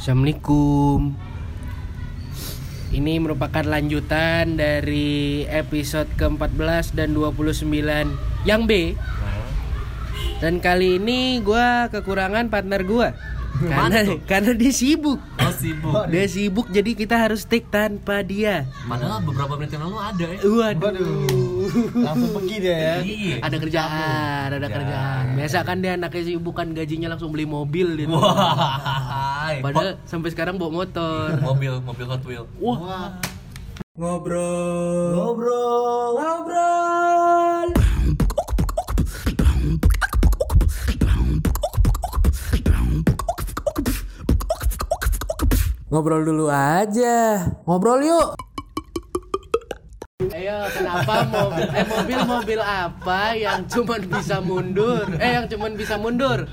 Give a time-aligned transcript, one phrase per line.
[0.00, 1.12] Assalamualaikum.
[2.88, 7.68] Ini merupakan lanjutan dari episode ke-14 dan 29
[8.48, 8.96] yang B.
[10.40, 13.12] Dan kali ini gua kekurangan partner gua.
[13.60, 15.20] Karena karena dia sibuk.
[15.60, 15.92] Oh sibuk.
[16.08, 18.64] Dia sibuk jadi kita harus take tanpa dia.
[18.88, 20.40] Padahal beberapa menit yang lalu ada ya.
[20.72, 20.96] Waduh.
[22.00, 22.94] Langsung pergi dia ya.
[23.04, 23.36] Iya.
[23.44, 25.24] Ada kerjaan, ada kerjaan.
[25.36, 28.16] Biasa kan dia anaknya sibuk kan gajinya langsung beli mobil gitu.
[28.16, 29.52] Wah.
[29.60, 31.36] Padahal sampai sekarang bawa motor.
[31.44, 32.48] mobil mobil Hot Wheel.
[32.56, 33.20] Wah.
[34.00, 35.12] Ngobrol.
[35.12, 36.79] Ngobrol, ngobrol.
[45.90, 47.50] Ngobrol dulu aja.
[47.66, 48.28] Ngobrol yuk.
[50.30, 55.02] Ayo, kenapa mobil eh mobil-mobil apa yang cuman bisa mundur?
[55.18, 56.46] Eh yang cuman bisa mundur,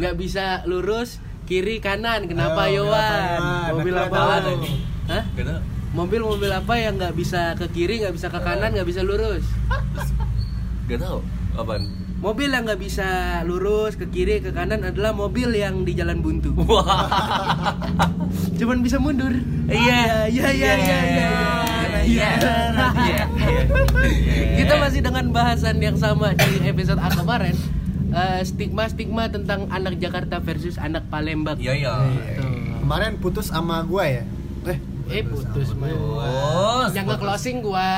[0.00, 2.26] nggak bisa lurus kiri kanan.
[2.26, 3.38] Kenapa Ayo, mobil Yowan?
[3.38, 3.70] apa?
[3.76, 4.18] Mobil apa?
[4.18, 4.56] tahu.
[5.06, 5.22] Hah?
[5.38, 5.60] Gak tau.
[5.90, 9.46] Mobil-mobil apa yang nggak bisa ke kiri, nggak bisa ke kanan, nggak bisa lurus?
[10.90, 11.22] Gak tau.
[11.54, 11.82] Apaan?
[12.20, 16.52] Mobil yang nggak bisa lurus ke kiri ke kanan adalah mobil yang di jalan buntu.
[18.60, 19.32] Cuman bisa mundur.
[19.72, 21.30] Iya, iya, iya, iya, iya.
[22.04, 22.30] Iya.
[23.00, 23.24] Iya.
[24.60, 27.56] Kita masih dengan bahasan yang sama di episode A kemarin.
[28.10, 31.56] Eh, stigma-stigma tentang anak Jakarta versus anak Palembang.
[31.56, 31.94] Iya iya.
[32.36, 32.84] Tuh.
[32.84, 34.24] Kemarin putus sama gua ya.
[35.10, 35.90] Eh, Eh putus mah.
[35.90, 36.86] Oh.
[36.88, 37.90] Yang nge-closing gua.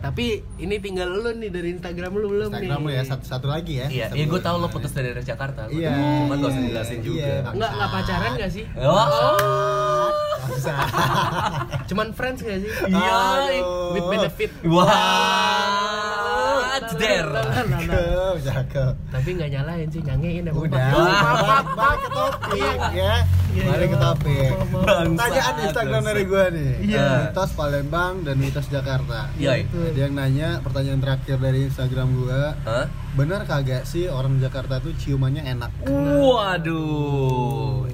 [0.00, 2.66] Tapi ini tinggal lu nih dari Instagram lu belum nih.
[2.66, 3.86] Instagram lu ya satu satu lagi ya.
[3.86, 4.46] Iya, iya gue lagi.
[4.48, 5.68] tau lo putus dari daerah Jakarta.
[5.68, 5.92] Gua Iya.
[5.92, 6.08] tahu.
[6.24, 7.24] Cuman gak usah dijelasin Iya, juga.
[7.44, 7.54] Bang.
[7.54, 8.64] Enggak enggak pacaran gak sih?
[8.74, 10.08] Oh.
[11.86, 12.70] Cuman friends gak sih?
[12.88, 13.20] Iya.
[13.92, 14.50] With benefit.
[14.64, 15.79] Wah.
[16.96, 17.26] Der.
[17.34, 18.92] Cakep, cakep.
[19.10, 20.52] Tapi nggak nyalain sih, nyangein ya.
[20.54, 21.64] Udah, Pak.
[21.74, 23.14] balik ke topik ya.
[23.50, 24.52] Balik ke topik.
[24.70, 25.18] Bangsat.
[25.18, 26.70] Tanyaan Instagram dari gua nih.
[26.86, 27.06] Iya.
[27.26, 29.26] Mitos Palembang dan mitos Jakarta.
[29.34, 29.66] Iya.
[29.66, 32.54] Ada yang nanya pertanyaan terakhir dari Instagram gua.
[32.62, 32.86] Hah?
[33.18, 35.70] Benar kagak sih orang Jakarta tuh ciumannya enak?
[35.90, 37.89] Waduh.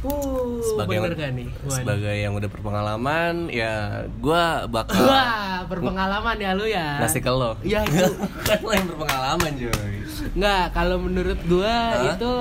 [0.00, 1.48] Uh, Sebagai bener yang, gak nih?
[1.68, 7.04] Sebagai yang udah berpengalaman, ya gua bakal Wah, berpengalaman ya lu ya.
[7.04, 7.52] ngasih ke lo.
[7.60, 8.08] Iya itu.
[8.48, 9.92] kan lo yang berpengalaman, Joy.
[10.40, 12.16] Nggak, kalau menurut gua Hah?
[12.16, 12.32] itu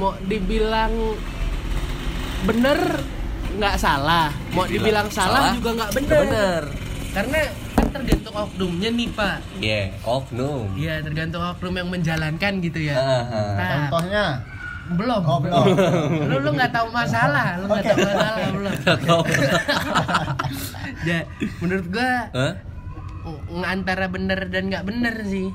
[0.00, 0.92] mau dibilang
[2.48, 2.80] bener
[3.54, 6.20] nggak salah, mau dibilang salah, salah, juga nggak bener.
[6.24, 6.62] bener.
[7.14, 7.40] Karena
[7.76, 9.38] kan tergantung oknumnya nih pak.
[9.60, 10.74] Yeah, oknum.
[10.74, 12.96] Iya tergantung oknum yang menjalankan gitu ya.
[12.98, 13.42] Aha.
[13.54, 14.24] Nah, Contohnya?
[14.92, 15.22] Belum.
[15.24, 15.64] Oh, belum.
[16.30, 18.72] lu lu nggak tahu masalah, lu nggak tahu masalah belum.
[21.08, 21.18] ya,
[21.58, 25.48] menurut gua ng- antara bener dan nggak bener sih.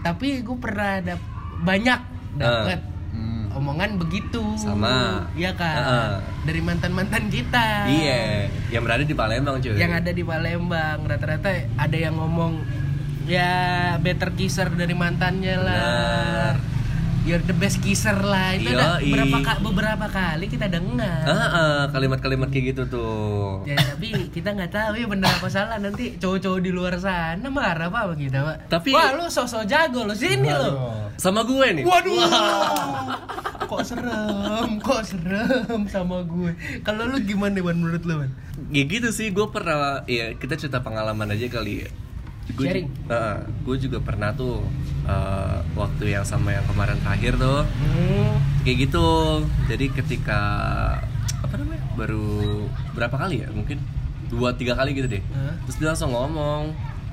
[0.00, 1.14] Tapi gue pernah ada
[1.60, 2.00] banyak
[2.34, 2.80] dapet
[3.10, 3.50] Hmm.
[3.52, 4.38] omongan begitu.
[4.54, 5.26] Sama.
[5.34, 5.76] Iya kan.
[5.76, 6.10] Heeh.
[6.46, 7.90] Dari mantan mantan kita.
[7.90, 9.74] Iya, yang berada di Palembang, cuy.
[9.74, 12.62] Yang ada di Palembang rata-rata ada yang ngomong
[13.26, 13.50] ya
[13.98, 15.74] better kisser dari mantannya lah.
[15.74, 16.54] Benar.
[17.20, 18.56] You're the best kisser lah.
[18.56, 19.12] Itu ada Yoi.
[19.12, 21.20] beberapa ka- beberapa kali kita dengar.
[21.22, 23.60] Ah, ah, kalimat-kalimat kayak gitu tuh.
[23.64, 27.86] Ya tapi kita nggak tahu ya benar apa salah nanti cowok-cowok di luar sana marah
[27.86, 28.56] apa kita pak.
[28.72, 30.48] Tapi- wah lu sosok jago lo sini.
[30.48, 31.12] Waduh.
[31.14, 31.84] Sama gue nih.
[31.84, 32.24] Waduh.
[33.70, 36.56] kok serem, kok serem sama gue.
[36.80, 38.30] Kalau lu gimana Wan menurut lu Wan?
[38.72, 41.90] Ya gitu sih, gue pernah ya kita cerita pengalaman aja kali ya.
[42.52, 42.86] Gue Sharing.
[43.60, 44.62] gue juga pernah tuh
[45.02, 48.34] eh, waktu yang sama yang kemarin terakhir tuh Hmm.
[48.62, 49.06] kayak gitu.
[49.66, 50.40] Jadi ketika
[51.40, 53.80] apa namanya baru berapa kali ya mungkin
[54.26, 55.22] dua tiga kali gitu deh.
[55.30, 55.54] Hah?
[55.64, 56.70] Terus dia langsung ngomong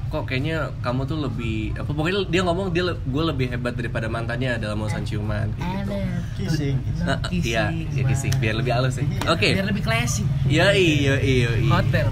[0.07, 4.55] kok kayaknya kamu tuh lebih apa pokoknya dia ngomong dia gue lebih hebat daripada mantannya
[4.55, 5.91] dalam urusan ciuman kayak gitu.
[6.37, 6.75] Kissing.
[7.01, 8.07] Nah, Kissing, iya, iya Bang.
[8.07, 9.07] kissing biar lebih halus sih.
[9.25, 9.51] Oke.
[9.51, 10.23] Biar lebih klasik.
[10.45, 11.71] Iya iya iya iya.
[11.73, 12.07] Hotel.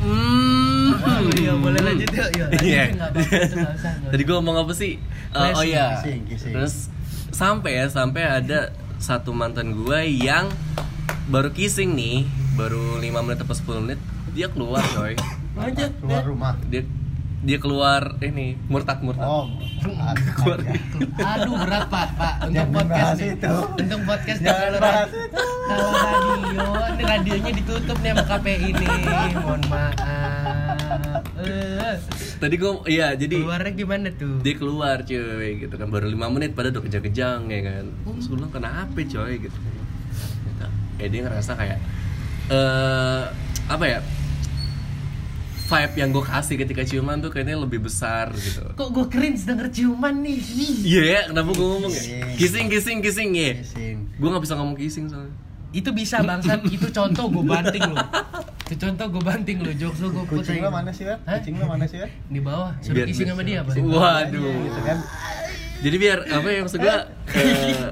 [0.00, 0.79] Hmm.
[1.40, 2.28] Iya boleh lanjut yuk.
[2.60, 2.84] Iya.
[2.90, 4.92] usah, nggak Tadi gue ngomong apa sih?
[5.34, 6.02] Eh, oh iya.
[6.26, 6.90] Terus
[7.30, 10.50] sampai ya sampai ada satu mantan gue yang
[11.30, 12.26] baru kissing nih,
[12.58, 14.00] baru 5 menit atau 10 menit
[14.34, 15.14] dia keluar coy.
[15.58, 15.90] Lanjut.
[16.02, 16.54] Keluar rumah.
[16.68, 16.82] Dia
[17.40, 19.24] dia keluar ini murtad murtad.
[19.24, 19.48] Oh.
[20.36, 20.60] Keluar.
[21.24, 23.32] Aduh berat pak, pak untuk Jangan podcast nih.
[23.32, 23.54] itu.
[23.80, 25.42] Untuk podcast Jangan kalau bahas radio, itu.
[25.64, 28.86] kalau radio, ini radionya ditutup nih sama KPI ini.
[29.40, 30.59] Mohon maaf.
[32.36, 34.40] Tadi gue iya jadi keluarnya gimana tuh?
[34.40, 38.36] dia keluar cuy gitu kan baru lima menit pada udah kejang-kejang ya kan terus gue
[38.36, 40.66] bilang kenapa coy gitu Ternyata,
[40.96, 41.78] ya dia ngerasa kayak
[42.48, 43.22] eh
[43.66, 44.00] apa ya
[45.66, 49.70] vibe yang gue kasih ketika ciuman tuh kayaknya lebih besar gitu Kok gue cringe denger
[49.70, 50.38] ciuman nih?
[50.40, 50.74] Ih.
[50.82, 52.66] iya ya kenapa gue ngomong ya Kissing.
[52.66, 53.96] kissing kissing ya Kissing.
[54.10, 55.30] gue nggak bisa ngomong kissing soalnya
[55.70, 57.94] itu bisa bangsat itu contoh gue banting lo
[58.70, 61.36] itu contoh gue banting lo jokes lo gue kucing lo mana sih kan Hah?
[61.36, 64.54] kucing lo mana sih kan di bawah suruh Biar- kissing sama dia apa Waduh.
[64.62, 64.98] gitu kan
[65.80, 66.96] Jadi biar apa yang maksud gua
[67.32, 67.88] eh,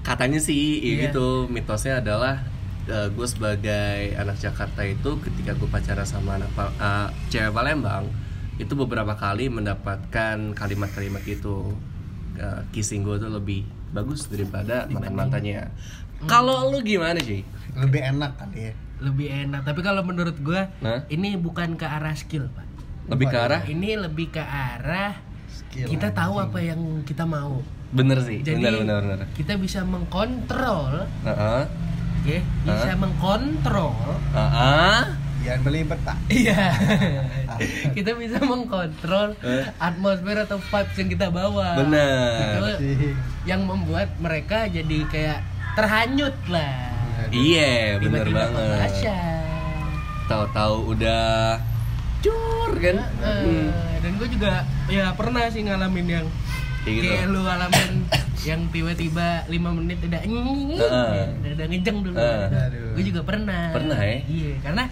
[0.00, 0.96] katanya sih ya Iya.
[1.06, 2.40] gitu mitosnya adalah
[2.88, 8.08] gue sebagai anak Jakarta itu ketika gue pacaran sama anak eh, cewek Palembang
[8.56, 11.70] itu beberapa kali mendapatkan kalimat-kalimat itu
[12.32, 13.60] Eh, kissing gue tuh lebih
[13.92, 15.68] bagus daripada mantan mantannya.
[16.24, 17.44] Kalau lu gimana sih?
[17.72, 19.66] lebih enak kali ya lebih enak.
[19.66, 21.02] Tapi kalau menurut gue Hah?
[21.10, 22.66] ini bukan ke arah skill pak.
[23.10, 23.60] Lebih ke arah?
[23.66, 25.18] Ini lebih ke arah
[25.52, 27.60] Skill kita tahu apa yang kita mau.
[27.92, 29.28] Bener sih, jadi bener bener bener.
[29.36, 31.62] kita bisa mengkontrol Heeh.
[32.24, 34.16] ya bisa mengkontrol.
[34.32, 35.00] Heeh.
[35.42, 36.16] jangan belibet pak.
[36.30, 36.70] Iya.
[37.98, 39.34] Kita bisa mengkontrol
[39.82, 41.82] atmosfer atau vibes yang kita bawa.
[41.82, 42.62] Bener.
[42.62, 43.10] Itu
[43.42, 45.42] yang membuat mereka jadi kayak
[45.74, 46.91] terhanyut lah
[47.28, 48.90] Iya, bener banget.
[50.24, 51.60] Tahu-tahu udah
[52.18, 52.96] cur kan?
[53.20, 53.66] Eh,
[54.00, 54.52] dan gue juga
[54.86, 56.26] ya pernah sih ngalamin yang
[56.82, 57.06] Kayak gitu.
[57.08, 57.90] kayak lu alamin
[58.48, 61.22] yang tiba-tiba 5 menit udah nying, Heeh.
[61.36, 62.16] udah, udah ngejeng dulu.
[62.18, 62.90] Aduh.
[62.92, 64.18] gue juga pernah Pernah, ya?
[64.26, 64.84] iya karena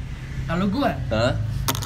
[0.44, 1.32] kalau gue Hah?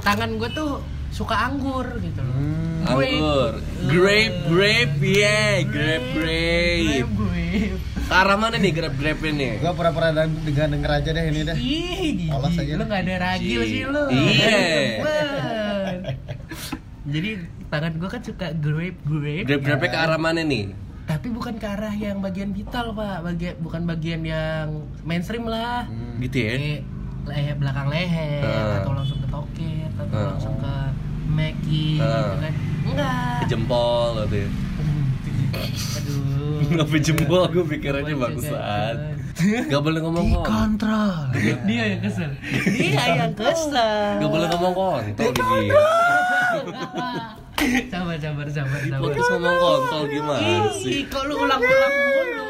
[0.03, 0.73] tangan gue tuh
[1.09, 2.85] suka anggur gitu loh Hmm.
[2.85, 3.17] Grape.
[3.17, 3.53] Anggur.
[3.87, 6.85] Grape, grape, yeah, grape, grape.
[7.01, 7.81] Grape, grape.
[8.05, 9.57] Ke arah mana nih grape grape ini?
[9.59, 12.63] gua pura-pura dengan denger aja deh ini dah Ih, Polos gigi.
[12.63, 14.59] aja lu gak ada ragil sih lu Iya.
[17.05, 17.31] Jadi
[17.69, 20.73] tangan gue kan suka grape grape Grape grape ke arah mana nih?
[21.05, 24.69] tapi bukan ke arah yang bagian vital pak bagian bukan bagian yang
[25.03, 25.85] mainstream lah
[26.17, 26.53] Gitu ya?
[26.57, 26.81] kayak
[27.27, 28.81] leher belakang leher Ah.
[28.81, 30.29] atau langsung ke toket atau Ah.
[30.31, 30.75] langsung ke
[31.27, 32.09] meki Ah.
[32.25, 32.53] gitu kan
[32.87, 34.49] enggak Ke jempol gitu ya?
[35.63, 36.35] Aduh.
[36.75, 37.43] Ngapain jempol?
[37.53, 38.29] Gue pikirannya juga.
[39.45, 41.13] Gak boleh ngomong kontrol.
[41.67, 42.31] Dia yang kesel.
[42.71, 44.23] Dia yang kesel.
[44.23, 45.69] Gak boleh ngomong kontol gini.
[47.89, 49.01] sabar sabar sabar Di sabar.
[49.01, 50.93] podcast ngomong kontol gimana sih?
[51.01, 52.43] Ih, kok lu ulang-ulang mulu.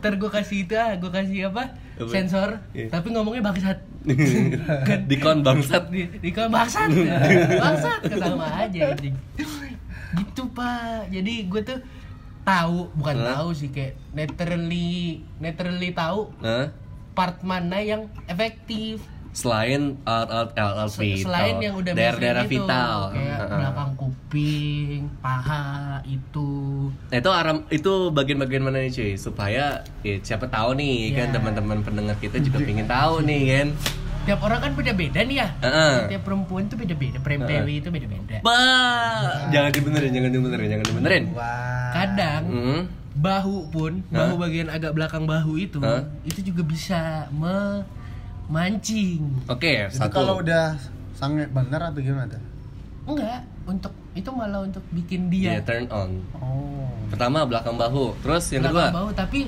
[0.00, 1.64] Ntar gue kasih itu ah gue kasih apa?
[2.08, 2.64] Sensor.
[2.72, 2.88] Iya.
[2.88, 3.78] tapi ngomongnya bangsat.
[5.10, 5.92] Dikon bangsat.
[5.92, 6.88] di di kau bangsat.
[7.62, 9.12] Bangsat ketama aja anjing
[10.12, 11.78] gitu pak jadi gue tuh
[12.42, 13.26] tahu bukan Hah?
[13.36, 16.72] tahu sih kayak naturally naturally tahu Hah?
[17.12, 18.98] part mana yang efektif
[19.30, 23.14] Selain alat-alat vital, selain yang udah daerah-daerah vital.
[23.14, 23.58] kayak Heeh.
[23.62, 25.62] belakang kuping paha
[26.02, 26.50] itu
[27.06, 31.34] Nah itu aram itu bagian-bagian mana nih cuy supaya ya, siapa tahu nih kan Ya.
[31.38, 33.68] teman-teman pendengar kita juga pengen tahu nih kan.
[34.22, 35.96] Tiap orang kan beda-beda nih ya Heeh.
[36.08, 38.60] tiap perempuan tuh beda-beda perempewi itu beda-beda Ba,
[39.48, 41.24] jangan dibenerin, jangan dibenerin, jangan dibenerin.
[41.32, 42.82] wah kadang Hmm.
[43.12, 46.04] bahu pun bahu bagian agak belakang bahu itu Hah?
[46.22, 47.26] itu juga bisa
[48.48, 50.12] memancing Oke, itu satu.
[50.12, 50.76] kalau udah
[51.12, 52.42] sange bener atau gimana tuh
[53.06, 56.10] enggak untuk itu malah untuk bikin Dia dia turn on.
[56.34, 58.96] oh Pertama belakang bahu, terus yang belakang kedua.
[58.96, 59.40] bahu tapi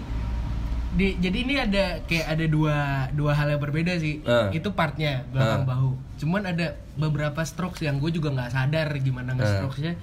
[0.93, 2.77] di, jadi ini ada kayak ada dua
[3.17, 4.21] dua hal yang berbeda sih.
[4.29, 4.53] Ah.
[4.53, 5.69] itu partnya belakang Ah.
[5.73, 5.91] bahu.
[6.21, 9.97] Cuman ada beberapa strokes yang gue juga nggak sadar gimana nge-strokesnya.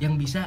[0.00, 0.42] Yang bisa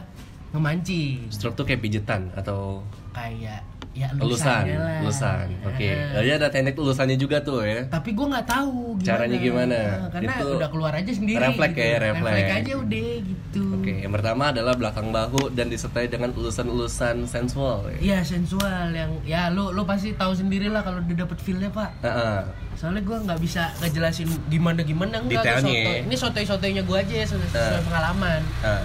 [0.54, 3.62] ngemancing Stroke tuh kayak pijetan atau kayak
[3.94, 4.66] ya lulusan,
[5.00, 5.46] lulusan.
[5.64, 5.86] Oke.
[5.86, 6.18] Ah.
[6.18, 7.86] Jadi ada teknik lulusannya juga tuh ya.
[7.88, 9.06] tapi gue nggak tahu gimana.
[9.06, 9.78] Caranya gimana?
[9.78, 11.86] Nah, karena Itu udah keluar aja sendiri refleks gitu.
[11.86, 12.50] ya, refleks.
[12.58, 17.86] aja udah gitu Oke, yang pertama adalah belakang bahu dan disertai dengan ulusan-ulusan sensual.
[17.92, 17.98] Ya.
[18.02, 21.94] Iya sensual yang ya lu lu pasti tahu sendiri lah kalau udah dapet feelnya pak
[22.02, 22.38] Heeh.
[22.74, 25.86] soalnya gue nggak bisa ngejelasin gimana gimana enggak Detailnya ya.
[25.86, 25.92] soto.
[26.02, 27.78] ini sotoy sotoynya gue aja ya sesuai, Ah.
[27.80, 28.82] pengalaman Nah,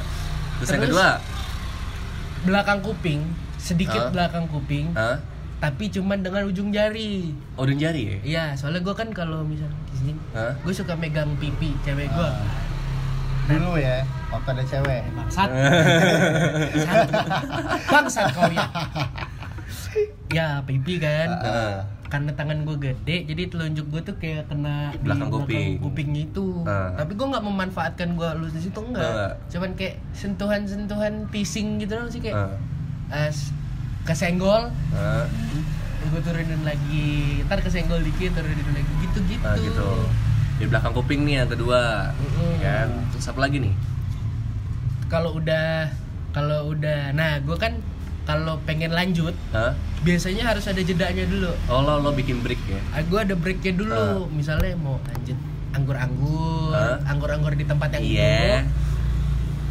[0.58, 0.92] terus, yang Terus?
[0.92, 1.08] kedua,
[2.44, 3.20] belakang kuping
[3.68, 5.16] Sedikit belakang kuping Hah?
[5.58, 8.16] tapi cuman dengan ujung jari Oh, ujung jari ya?
[8.22, 10.54] iya soalnya gue kan kalau misalnya di sini Hah?
[10.54, 12.28] gue suka megang pipi cewek gue
[13.48, 15.48] dulu ya waktu ada cewek bangsat
[17.88, 18.64] bangsat kau ya
[20.28, 21.74] ya pipi kan Heeh.
[22.06, 25.78] karena tangan gue gede jadi telunjuk gue tuh kayak kena di Belakang kuping.
[25.78, 26.92] kupingnya itu Ah.
[26.94, 29.30] tapi gue nggak memanfaatkan gue lulus di situ enggak Enggak.
[29.48, 32.54] cuman kayak sentuhan-sentuhan teasing gitu loh sih kayak Ah.
[33.26, 33.50] as
[34.08, 35.28] kesenggol Ah.
[36.00, 37.06] gue turunin lagi
[37.44, 39.88] ntar kesenggol dikit turunin lagi gitu gitu Ah, gitu.
[40.56, 42.10] Di belakang kuping nih yang kedua.
[42.16, 42.58] Mm-mm.
[42.58, 42.88] Kan?
[43.12, 43.74] Terus apa lagi nih?
[45.06, 45.88] kalau udah
[46.30, 47.80] kalau udah nah gue kan
[48.24, 49.72] kalau pengen lanjut Hah?
[49.98, 52.76] biasanya harus ada jedanya dulu Oh, lo, lo bikin break ya?
[52.92, 54.28] ah, gue ada breaknya dulu Ah.
[54.28, 55.38] misalnya mau lanjut
[55.72, 57.00] anggur-anggur Ah.
[57.06, 58.12] anggur-anggur di tempat yang Iya.
[58.20, 58.64] duduk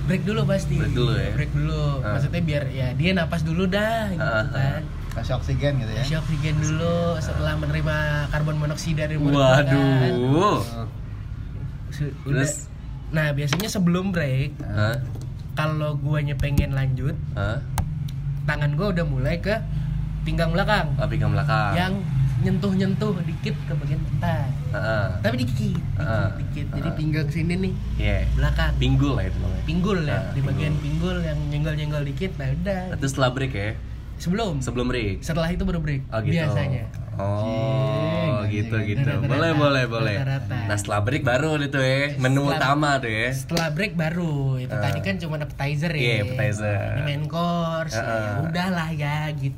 [0.07, 1.31] break dulu pasti Break dulu ya?
[1.33, 2.15] break dulu Ah.
[2.15, 4.45] maksudnya biar ya dia napas dulu dah gitu ah.
[4.47, 4.81] kan
[5.13, 7.95] kasih oksigen gitu ya Kasih oksigen dulu setelah menerima
[8.29, 9.65] karbon monoksida dari mulut kan.
[9.65, 10.59] Waduh.
[11.89, 12.37] Se- udah.
[12.37, 12.69] Terus?
[13.09, 14.99] Nah biasanya sebelum break Hah?
[15.53, 17.59] kalau guanya pengen lanjut Hah?
[18.43, 19.57] tangan gua udah mulai ke
[20.21, 21.71] pinggang belakang Oh, pinggang belakang.
[21.73, 21.93] yang
[22.47, 25.05] nyentuh-nyentuh dikit ke bagian pantai Heeh.
[25.19, 26.31] tapi dikit dikit, Ah.
[26.33, 26.65] dikit.
[26.71, 26.95] jadi Ah.
[26.95, 28.17] pinggang sini nih Iya.
[28.33, 29.63] belakang Pinggul lah itu namanya.
[29.63, 30.85] pinggul ya Ah, di bagian pinggul.
[30.85, 33.69] pinggul yang nyenggol-nyenggol dikit nah udah Itu setelah break ya?
[34.17, 35.21] sebelum Sebelum break.
[35.21, 36.33] setelah itu baru break Oh gitu.
[36.33, 36.85] biasanya
[37.17, 38.89] Oh Anjing, gitu anjing.
[38.95, 39.09] gitu.
[39.09, 39.25] Rata-rata.
[39.27, 40.15] Boleh boleh boleh.
[40.15, 40.57] Rata-rata.
[40.63, 43.27] Nah setelah break baru itu ya menu Setelah- utama tuh ya.
[43.33, 44.81] setelah break baru itu Ah.
[44.81, 46.77] tadi kan cuma appetizer ya Iya, appetizer.
[46.93, 48.33] ini main course Ah, ya ah.
[48.43, 49.57] udahlah ya gitu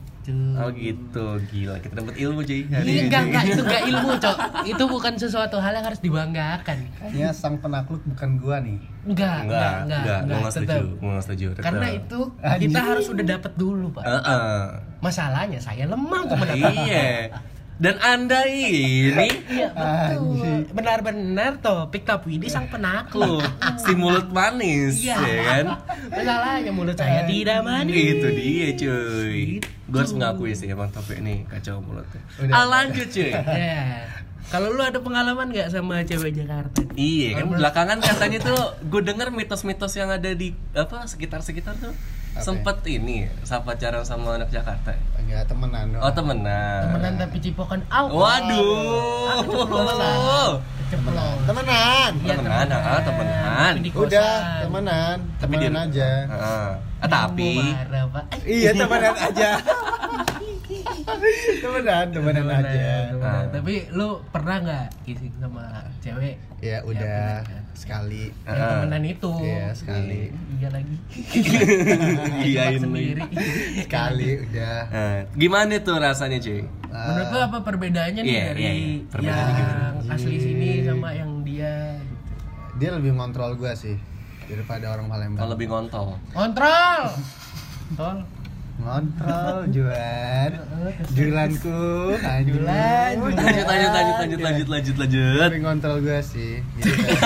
[0.55, 2.61] Oh gitu gila kita dapat ilmu cuy.
[2.65, 3.01] hari Iya ini.
[3.03, 7.57] enggak enggak itu enggak ilmu cok itu bukan sesuatu hal yang harus dibanggakan kayaknya sang
[7.57, 10.69] penakluk bukan gua nih enggak Enggak enggak gue nggak setuju.
[10.69, 10.83] tetap.
[10.93, 11.47] Gue nggak setuju.
[11.57, 12.19] karena itu
[12.59, 14.59] kita harus udah dapat dulu pak Heeh.
[14.99, 17.09] masalahnya saya lemah untuk mendapatkan Iya.
[17.79, 20.67] Dan anda ini Iya betul.
[20.75, 23.39] Benar-benar topik tapi ini sang penakluk.
[23.88, 25.65] si mulut manis Iya ya kan?
[26.12, 28.19] Masalahnya mulut saya tidak manis.
[28.19, 29.63] Itu dia cuy.
[29.63, 29.67] Gitu.
[29.88, 32.19] Gue harus mengakui sih emang topik ini kacau mulutnya.
[32.43, 32.51] Udah.
[32.51, 33.31] Ah lanjut cuy.
[33.31, 34.12] Ya.
[34.51, 36.83] Kalau lu ada pengalaman nggak sama cewek Jakarta?
[37.00, 38.59] Iya kan belakangan katanya tuh
[38.91, 41.95] gue denger mitos-mitos yang ada di apa sekitar-sekitar tuh
[42.39, 44.96] Apa sempet ini sama pacaran sama anak Jakarta.
[45.19, 46.13] enggak temenan Oh doang.
[46.15, 46.81] temenan.
[46.88, 48.05] Temenan tapi cipokan au.
[48.10, 49.43] Waduh.
[49.43, 50.17] Keceplosan.
[50.81, 51.36] Keceplosan.
[51.43, 53.74] temenan Iya, Temenan, ah, temenan.
[53.75, 56.69] Tapi udah temenan Tapi temenan dia- aja Heeh.
[56.98, 58.24] Ah, tapi Mau marah, Pak.
[58.41, 59.50] iya temenan aja
[61.59, 63.13] temenan temenan aja temenan.
[63.19, 63.43] Ah.
[63.49, 65.65] Tapi lu pernah nggak kissing sama
[65.99, 66.38] cewek?
[66.59, 67.63] ya udah pernah kan?
[67.71, 68.69] sekali Yang Ah.
[68.75, 69.31] temenan itu.
[69.39, 70.21] Iya, sekali.
[70.55, 70.95] Iya lagi.
[72.43, 72.77] Jebak lagi.
[72.79, 73.21] sendiri.
[73.79, 76.61] sekali udah Eh, gimana tuh rasanya cuy?
[76.89, 78.95] Menurut lu apa perbedaannya nih Iya, dari iya, iya.
[79.07, 79.88] Perbedaannya yang gimana?
[80.09, 82.15] asli sini sama yang dia gitu?
[82.77, 83.95] dia lebih ngontrol gua sih
[84.45, 86.07] daripada orang Palembang Kalau lebih ngontol.
[86.31, 87.03] Kontrol.
[87.93, 88.17] Tol.
[88.79, 90.51] Ngontrol Juan
[91.12, 91.83] Julanku
[92.15, 95.39] Lanjut lanjut lanjut lanjut lanjut lanjut lanjut.
[95.45, 97.21] lebih ngontrol gua sih gitu kan.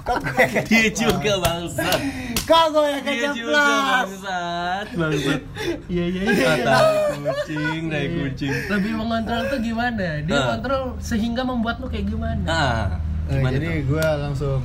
[0.00, 2.00] kok gue Dia juga bangsat.
[2.40, 4.86] kok gue yang Dia juga keceplos bangsat.
[4.94, 5.40] Bangsat.
[5.86, 6.46] Iya iya iya.
[6.56, 6.78] Kata
[7.18, 8.52] kucing, dari kucing.
[8.68, 10.08] Lebih mengontrol tuh gimana?
[10.22, 10.44] Dia Ah.
[10.50, 12.44] kontrol sehingga membuat lu kayak gimana?
[12.46, 12.84] Ah,
[13.28, 14.64] Eh, gimana jadi gue langsung,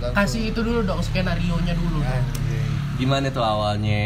[0.00, 2.00] langsung Kasih itu dulu dong skenario nya dulu.
[2.00, 2.41] Anjing.
[3.02, 4.04] Gimana tuh awalnya?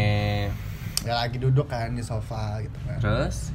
[1.04, 3.52] ya lagi duduk kan di sofa gitu kan Terus?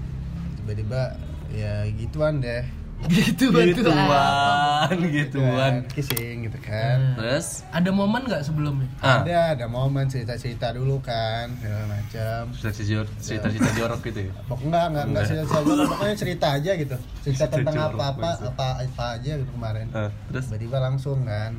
[0.55, 1.17] tiba-tiba
[1.49, 2.61] ya gituan deh
[3.01, 5.57] Gitu Gituan, Gitu gituan.
[5.57, 7.17] kan, kissing gitu kan Hmm.
[7.17, 7.65] Terus?
[7.73, 8.85] Ada momen nggak sebelumnya?
[9.01, 14.31] Ah, ada ada momen cerita-cerita dulu kan segala macam cerita cerita cerita jorok gitu ya?
[14.45, 16.95] pokoknya enggak enggak enggak cerita cerita pokoknya cerita aja gitu
[17.25, 20.45] cerita Cerita tentang jorok, apa apa apa apa aja gitu kemarin Ah, terus?
[20.45, 21.51] tiba-tiba langsung kan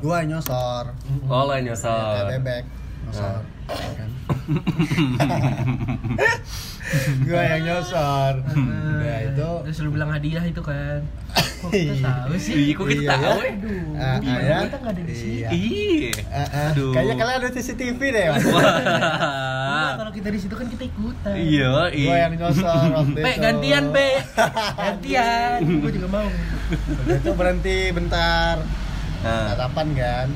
[0.00, 0.96] gua nyosor
[1.28, 2.40] Oh lah ya, kayak
[3.08, 3.40] nyosor.
[3.68, 4.10] nyosor kan
[7.20, 11.04] gua yang nyosor nah itu Terus lu bilang hadiah itu kan.
[11.58, 11.90] Kok Iya.
[11.90, 12.54] kita tahu sih?
[12.54, 13.50] Ih, kok kita Iya, tahu ya?
[13.50, 14.58] Aduh, Ah, gimana ah, ya?
[14.64, 15.34] kita nggak ada di sini?
[15.34, 15.48] Iya.
[15.50, 16.10] Iya.
[16.16, 16.90] Eh, eh, Aduh.
[16.94, 21.34] kayaknya kalian ada CCTV deh mas Nah, kalau kita di situ kan kita ikutan.
[21.34, 22.14] Iya, gua iya.
[22.24, 24.08] yang nyosor waktu Pe, gantian, Pe.
[24.80, 25.58] Gantian.
[25.76, 26.28] Gue juga mau.
[27.04, 28.56] Udah itu berhenti bentar
[29.18, 30.28] Ah, tatapan kan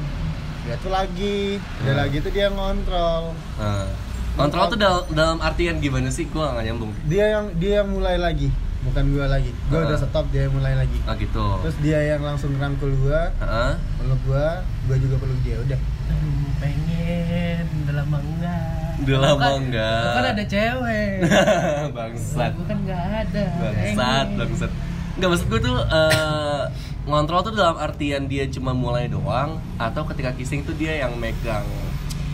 [0.62, 2.00] dia tuh lagi dia Hmm.
[2.00, 3.86] lagi tuh dia ngontrol ah.
[4.32, 6.24] Kontrol tuh dalam, dalam artian gimana sih?
[6.24, 6.92] Gua nggak nyambung.
[7.04, 8.48] dia yang dia yang mulai lagi
[8.82, 9.86] bukan gua lagi gua Ah.
[9.86, 11.46] udah stop dia yang mulai lagi Ah gitu.
[11.60, 13.72] terus dia yang langsung rangkul gua Heeh.
[13.94, 14.46] peluk gua
[14.84, 18.90] gua juga peluk dia udah Aduh, pengen udah lama enggak.
[18.98, 20.00] Udah lama kan- enggak.
[20.00, 21.12] gua kan ada cewek.
[21.96, 22.50] bangsat.
[22.52, 23.44] Gue kan nggak ada.
[23.56, 24.38] Bangsat, Pengen.
[24.38, 24.70] bangsat.
[25.12, 26.62] Enggak maksud gue tuh eh,
[27.04, 31.66] ngontrol tuh dalam artian dia cuma mulai doang atau ketika kissing tuh dia yang megang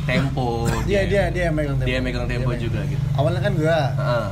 [0.05, 0.69] tempo.
[0.89, 2.63] dia dia dia yang megang tempo Dia megang tempo megang.
[2.63, 3.05] juga gitu.
[3.15, 4.29] awalnya kan gua Heeh.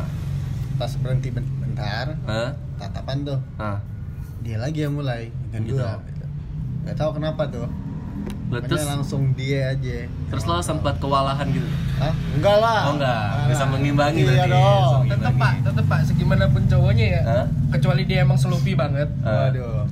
[0.74, 2.50] pas berhenti ben- bentar Heeh.
[2.76, 3.78] tatapan tuh Heeh.
[4.42, 5.74] dia lagi yang mulai dengan Gitu.
[5.74, 6.24] gua gitu.
[6.84, 7.68] Gak tahu kenapa tuh
[8.46, 11.66] Terus langsung dia aja terus lo sempat kewalahan gitu.
[11.98, 12.14] Hah?
[12.30, 13.26] Enggak lah Oh, enggak.
[13.26, 14.52] Enggak Bisa mengimbangi Iya berarti.
[14.54, 17.44] dong Tetep pak, tetep pak, segimanapun cowoknya ya Hah?
[17.68, 19.50] Kecuali dia emang selupi banget Ah.
[19.50, 19.85] Waduh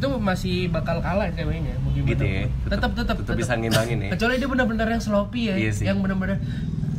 [0.00, 2.42] Itu masih bakal kalah ceweknya mau gimana Gitu ya.
[2.42, 2.72] pun.
[2.72, 4.10] Tetep, tetep, tetep bisa ngimbangin ya.
[4.10, 5.84] Kecuali dia benar-benar yang sloppy ya Iya sih.
[5.84, 6.40] Yang benar-benar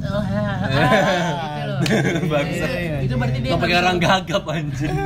[0.01, 0.57] oh, ah, ah,
[1.51, 1.79] gitu loh.
[2.31, 2.69] Bangsat.
[3.01, 4.93] Itu- berarti dia pakai orang gagap anjing.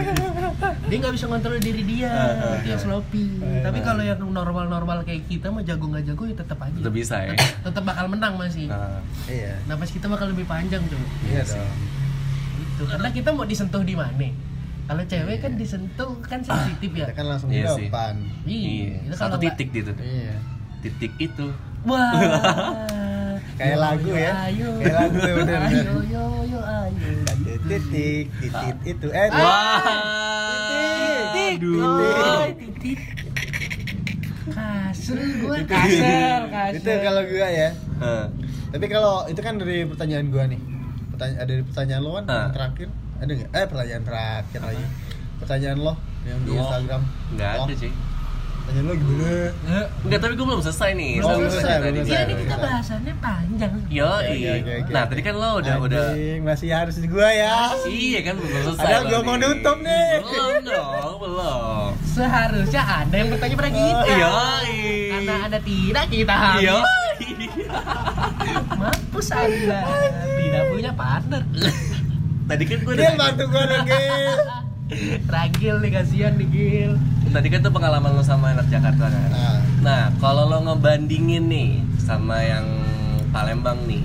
[0.86, 2.12] dia nggak bisa kontrol diri dia
[2.56, 6.62] itu yang sloppy tapi kalau yang normal-normal kayak kita mah jago nggak jago ya tetap
[6.62, 7.34] aja Tetap bisa ya.
[7.36, 9.58] tetap bakal menang masih Nah, Iya.
[9.66, 11.70] napas kita bakal lebih panjang tuh Iya dong.
[12.62, 14.14] gitu karena kita mau disentuh di mana
[14.86, 18.14] kalau cewek kan disentuh kan sensitif ya Kita kan langsung di Iya depan.
[18.46, 19.02] iya.
[19.02, 19.92] itu Satu kalau nggak- titik gitu.
[19.98, 20.36] Iya.
[20.80, 21.48] Titik itu.
[21.84, 22.12] wah
[23.58, 24.32] Kayak lagu ya.
[24.44, 27.10] ayo Kayak lagu ya, bener, ayo yo yo ayo
[27.66, 29.08] Titik, titik itu.
[29.10, 29.82] Eh, Wah.
[31.34, 31.80] titik Aduh.
[31.80, 33.00] oh, titik
[34.48, 37.70] kasar gue kasar kasar Itu kalau gua ya.
[38.68, 40.60] Tapi kalau itu kan dari pertanyaan gua nih.
[41.10, 42.36] Pertanyaan ada dari pertanyaan lo kan Ah.
[42.42, 42.90] yang terakhir.
[43.16, 43.50] Ada nggak?
[43.52, 44.86] Eh pertanyaan terakhir lagi.
[45.36, 45.94] Pertanyaan lo
[46.24, 47.02] yang di Wah, Instagram.
[47.32, 47.92] Nggak ada cuy.
[48.58, 49.30] Pertanyaan lo gimana?
[49.30, 51.12] Eh, Enggak, tapi gue belum selesai nih.
[51.20, 51.86] Belum selesai, tadi.
[51.86, 52.26] belum Iya selesai.
[52.26, 54.74] ini kita bahasannya panjang Yo, oke.
[54.90, 56.06] Nah, tadi kan lo udah udah
[56.42, 57.56] masih harus gua ya.
[57.86, 58.86] Iya kan belum selesai.
[58.86, 60.10] Ada gua mau nutup nih.
[60.20, 61.90] Belum dong, belum.
[62.06, 64.34] Seharusnya ada yang bertanya pada kita Iya.
[65.12, 66.78] Karena ada tidak kita habis Iya.
[68.76, 69.82] Mampus anda
[70.36, 71.42] Tidak punya partner
[72.46, 74.40] Tadi kan gue Dia udah bantu gua nih, Gil.
[75.34, 76.94] Ragil nih kasihan nih Gil
[77.34, 79.30] Tadi kan tuh pengalaman lo sama anak Jakarta kan.
[79.34, 82.66] Nah, Nah, kalau lo ngebandingin nih sama yang
[83.30, 84.02] Palembang nih,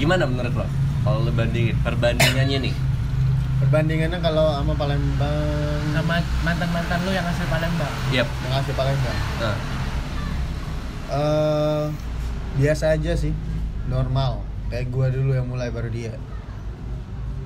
[0.00, 0.66] gimana menurut lo?
[1.04, 2.74] Kalau lo bandingin, perbandingannya nih,
[3.60, 8.24] perbandingannya kalau sama Palembang Sama mantan-mantan lu yang asli Palembang yep.
[8.48, 9.18] yang asli Palembang.
[9.44, 9.56] Nah,
[11.12, 11.84] eh
[12.56, 13.36] biasa aja sih,
[13.92, 14.40] normal.
[14.72, 16.16] Kayak gua dulu yang mulai baru dia.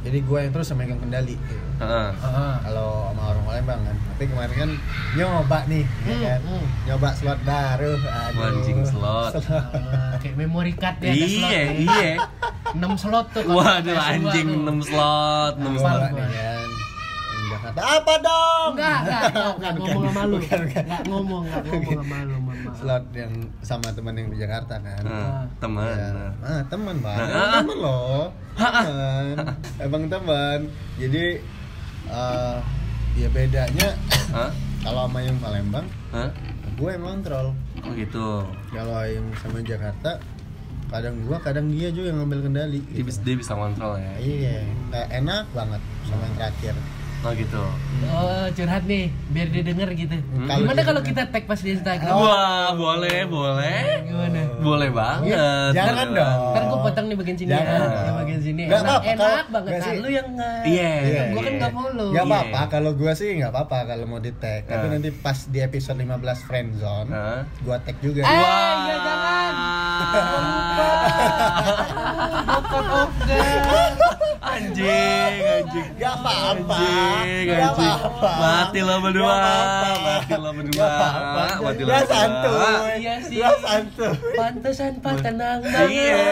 [0.06, 1.34] Jadi gua yang terus yang megang kendali.
[1.36, 1.58] gitu.
[1.76, 2.08] heeh.
[2.16, 2.56] Ah.
[2.62, 3.96] Kalau sama orang Palembang kan.
[4.08, 4.70] Tapi kemarin kan
[5.12, 6.40] nyoba nih, ya Hmm, kan.
[6.40, 6.64] hmm.
[6.86, 7.92] Nyoba slot baru.
[7.98, 8.46] Aduh.
[8.48, 9.32] Anjing slot.
[9.42, 11.72] Ah, Kayak memory card ya ada slot Iya, ya.
[11.76, 12.12] iya.
[12.68, 14.62] 6 slot tuh Waduh PS2 anjing tuh.
[14.80, 16.00] 6 slot, 6 Nyoba slot.
[16.08, 16.68] Nih kan.
[17.56, 18.70] Jakarta apa dong?
[18.76, 19.22] Enggak, enggak,
[19.56, 20.84] enggak, ngomong sama lu Bukan, bukan.
[20.84, 22.74] Enggak ngomong, enggak ngomong sama lu, maaf.
[22.76, 23.32] Slot yang
[23.64, 25.02] sama teman yang di Jakarta kan.
[25.02, 25.84] Nah, teman.
[25.96, 26.08] Ya.
[26.12, 26.32] nah.
[26.44, 27.54] Ah, teman bang, Nah, Emang ah.
[27.56, 28.24] teman loh,
[28.56, 29.24] teman,
[29.80, 30.58] emang teman.
[31.00, 31.24] Jadi
[32.06, 32.56] eh
[33.16, 33.88] ya bedanya
[34.84, 35.86] kalau sama yang Palembang,
[36.76, 37.50] gue emang troll.
[37.80, 38.44] Oh gitu.
[38.70, 40.20] Kalau yang sama Jakarta,
[40.92, 42.80] kadang gua, kadang dia juga yang ngambil kendali.
[42.94, 44.12] Dia bisa, dia bisa kontrol ya.
[44.22, 44.56] Iya,
[44.92, 46.74] kayak enak banget sama yang terakhir.
[47.26, 47.58] Oh gitu.
[48.06, 50.14] Oh, curhat nih, biar dia denger gitu.
[50.14, 52.14] Kalau Gimana kalau kita tag pas di Instagram?
[52.14, 53.82] Wah, boleh, boleh.
[54.06, 54.40] Gimana?
[54.56, 55.34] Boleh banget.
[55.34, 56.38] Iya, jangan boleh dong.
[56.46, 57.90] Ntar gue potong nih bagian sini Jangan ya, dong.
[57.98, 58.62] yang bagian sini.
[58.62, 59.80] Nggak enak, apa-apa, enak kalau- banget.
[59.82, 59.96] sih.
[59.96, 60.58] lu yang nggak.
[60.62, 61.58] Iya, Iya, Gue kan iya.
[61.58, 62.06] nggak follow.
[62.06, 62.30] Gak Iya.
[62.30, 64.60] apa-apa, kalau gua sih nggak apa-apa kalau mau di tag.
[64.64, 64.90] Tapi Ah.
[64.92, 67.42] nanti pas di episode 15 friendzone, Hah?
[67.60, 68.22] gua tag juga.
[68.22, 68.86] Eh, Wah.
[68.86, 69.54] ya jangan.
[72.46, 73.40] Bukan oke.
[74.46, 75.88] Anjing, anjing.
[75.98, 76.78] Gak apa-apa.
[76.78, 77.98] Anjing, Gak anjing.
[78.40, 79.36] Mati lo berdua.
[80.00, 80.90] Mati lo berdua.
[81.34, 81.98] Mati lo berdua.
[82.06, 82.74] santuy.
[83.02, 83.38] Iya sih.
[83.42, 84.14] Gak santuy.
[84.38, 86.22] Pantesan Pak tenang Iya.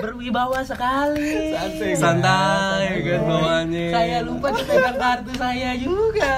[0.00, 1.52] Berwibawa sekali.
[1.52, 2.84] Santai Santai.
[3.00, 3.86] kan bawaannya.
[3.90, 6.32] Saya lupa pegang kartu saya juga.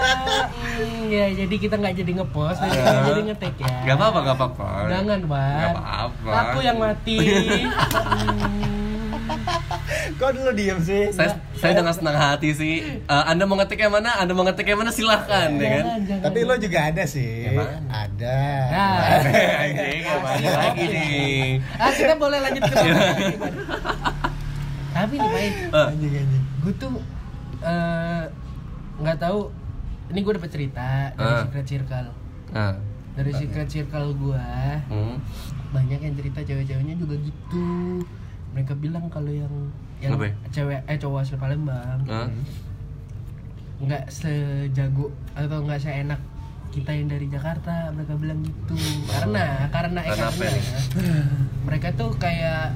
[0.53, 3.07] Hmm, ya jadi kita nggak jadi ngepost, Ya.
[3.07, 3.71] jadi ngetek ya.
[3.87, 4.69] Gak apa-apa, gak apa-apa.
[4.89, 5.55] Jangan, Pak.
[5.55, 6.31] Gak apa-apa.
[6.43, 7.17] Aku yang mati.
[7.23, 8.79] Hmm.
[10.19, 11.11] Kok dulu diem sih?
[11.11, 12.75] Saya, saya dengan senang hati sih.
[13.01, 14.17] Eh, anda mau ngetik yang mana?
[14.17, 14.91] Anda mau ngetik yang mana?
[14.91, 15.85] Silahkan, ya kan?
[15.85, 16.23] Jangan, jangan.
[16.25, 17.51] Tapi lo juga ada sih.
[17.51, 17.77] Mana?
[17.89, 18.39] Ada.
[18.69, 18.97] Nah.
[19.63, 21.47] Anjing, ke mana lagi nih?
[21.75, 23.35] Ah, kita boleh lanjut ke topik.
[24.93, 25.41] Tapi nih, Pak,
[25.73, 26.45] Eh, Anjing anjing.
[26.63, 26.91] gue tuh
[27.61, 28.23] eh,
[28.99, 29.41] nggak tahu.
[30.09, 31.41] Ini gue dapet cerita dari Ah.
[31.43, 32.09] secret circle.
[32.53, 32.75] ah,
[33.13, 34.47] Dari secret circle gue
[34.87, 35.17] hmm.
[35.71, 37.65] banyak yang cerita cewek-ceweknya juga gitu.
[38.53, 39.53] Mereka bilang kalau yang
[39.99, 40.35] yang Apa ya?
[40.51, 42.29] cewek eh cowok asli Palembang Ah,
[43.79, 46.21] nggak sejago atau nggak seenak
[46.71, 48.75] kita yang dari Jakarta mereka bilang gitu
[49.07, 51.23] karena karena eh, Karena karena ya,
[51.63, 52.73] mereka tuh kayak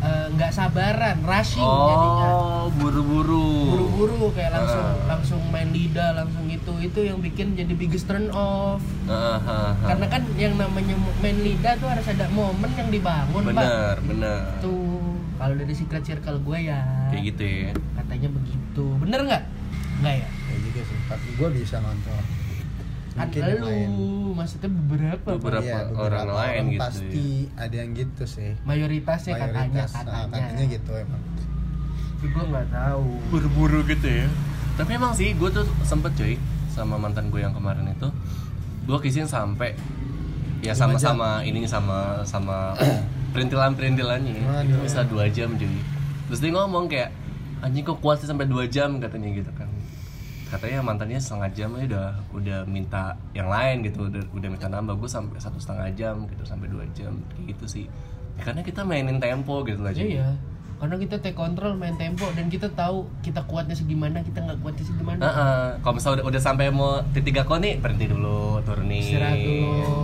[0.00, 3.46] eh, nggak sabaran rushing jadinya Oh, buru-buru.
[3.68, 4.96] buru-buru kayak langsung Ah.
[5.06, 9.70] langsung main lidah langsung itu itu yang bikin jadi biggest turn off Ah, ah, ah.
[9.84, 14.38] karena kan yang namanya main lidah tuh harus ada momen yang dibangun pak bener, bener.
[14.58, 14.93] tuh
[15.44, 16.80] kalau dari secret circle gue ya
[17.12, 17.70] Kayak gitu ya.
[17.94, 19.42] katanya begitu bener nggak
[20.00, 20.98] nggak ya Ya juga sih.
[21.04, 22.20] Tapi gue bisa ngontrol.
[23.12, 23.90] kan Mungkin yang lu lain.
[24.34, 25.28] maksudnya beberapa.
[25.36, 28.50] Beberapa Iya, orang lain gitu pasti ada yang gitu sih.
[28.62, 31.22] mayoritasnya katanya Mayoritas, ah, katanya katanya gitu emang.
[32.14, 34.26] tapi gue nggak tahu Buru-buru gitu ya.
[34.74, 36.34] Tapi emang sih, gue tuh sempet cuy
[36.68, 38.08] sama mantan gue yang kemarin itu,
[38.82, 39.76] gue kissing sampai
[40.58, 42.72] ya sama-sama ininya sama sama
[43.34, 44.80] perintilan-perintilannya itu Waduh.
[44.86, 45.82] bisa dua jam cuy.
[46.30, 47.10] Terus dia ngomong kayak
[47.60, 49.02] anjing kok kuat sih sampai dua jam?
[49.02, 49.66] katanya gitu kan.
[50.44, 54.94] katanya mantannya setengah jam aja udah udah minta yang lain gitu udah udah minta nambah.
[55.02, 57.10] Gue sampai satu setengah jam gitu sampai dua jam.
[57.34, 57.84] Kayak gitu sih.
[58.38, 60.38] Ya, karena kita mainin tempo gitu lah iya.
[60.78, 64.84] Karena kita take control main tempo dan kita tahu kita kuatnya segimana kita nggak kuatnya
[64.86, 65.20] segimana.
[65.26, 65.64] Heeh.
[65.82, 70.03] kalau misalnya udah, udah sampai mau titik gak nih berhenti dulu turunin istirahat dulu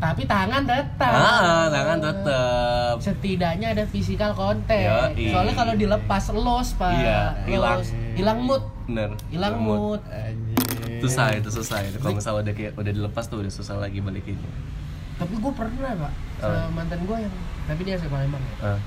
[0.00, 1.12] tapi tangan tetap.
[1.12, 5.16] Ah tangan tetep setidaknya ada physical contact.
[5.16, 5.28] Yoi.
[5.32, 6.92] soalnya kalau dilepas los pak.
[6.96, 7.80] Iya, hilang.
[8.16, 8.62] Hilang mood.
[8.88, 9.10] Bener.
[9.28, 10.00] Hilang mood.
[10.08, 11.00] Anjir.
[11.00, 11.96] susah itu susah itu.
[11.96, 14.52] Kalau misalnya udah kayak udah dilepas tuh udah susah lagi balikinnya.
[15.16, 16.12] Tapi gue pernah pak.
[16.40, 16.48] Oh.
[16.48, 17.34] sama mantan gue yang
[17.68, 18.76] tapi dia asal Palembang ya.
[18.76, 18.80] Ah.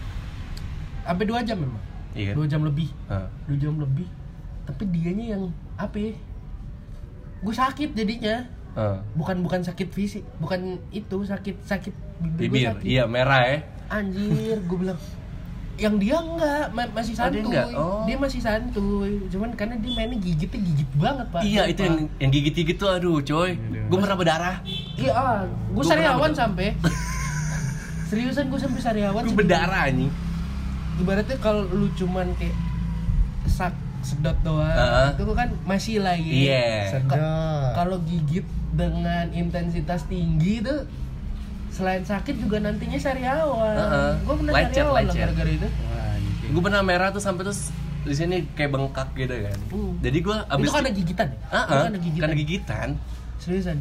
[1.05, 1.83] Sampai dua jam memang.
[2.13, 2.33] Iya.
[2.33, 2.89] Dua jam lebih.
[3.09, 3.29] Ah.
[3.45, 4.09] Dua jam lebih.
[4.65, 5.43] Tapi dianya yang
[5.77, 6.13] apa ya?
[7.43, 8.97] Gue sakit jadinya ah.
[9.13, 11.93] bukan bukan sakit fisik bukan itu sakit sakit
[12.37, 12.85] bibir, sakit.
[12.85, 13.57] iya merah ya.
[13.91, 14.97] Anjir gue bilang
[15.73, 17.41] yang dia enggak ma- masih Oh, dia santuy.
[17.49, 17.67] Enggak?
[17.73, 18.05] Oh.
[18.05, 21.41] dia masih santuy cuman karena dia mainnya gigitnya gigit banget pak.
[21.41, 23.57] Iya itu yang yang gigit gigit tuh aduh coy.
[23.89, 24.55] Gue pernah berdarah
[24.97, 26.67] iya ah, gue Gua sariawan pernah sampai.
[28.13, 30.13] Seriusan gue sampai sariawan gue berdarah anjing.
[31.01, 32.53] Ibaratnya kalau lu cuman kayak
[33.49, 34.67] sak sedot doang.
[34.67, 35.07] Heeh.
[35.15, 36.51] itu kan masih lagi.
[36.51, 36.99] Iya.
[36.99, 37.17] Sedap.
[37.73, 40.85] kalau gigit dengan intensitas tinggi tuh
[41.73, 44.11] selain sakit juga nantinya sariawan Heeh.
[44.21, 45.17] gue pernah Lecet, sariawan lecet.
[45.17, 45.67] gara-gara itu.
[45.67, 46.49] Wah, anjing.
[46.53, 49.59] gue pernah merah tuh sampai terus di sini kayak bengkak gitu kan.
[49.71, 49.93] Hmm.
[50.03, 51.39] jadi gue abis itu kan ada gigitan ya?
[51.39, 52.21] Itu ah, kan ada gigitan?
[52.21, 52.89] Karena gigitan.
[53.41, 53.77] Seriusan?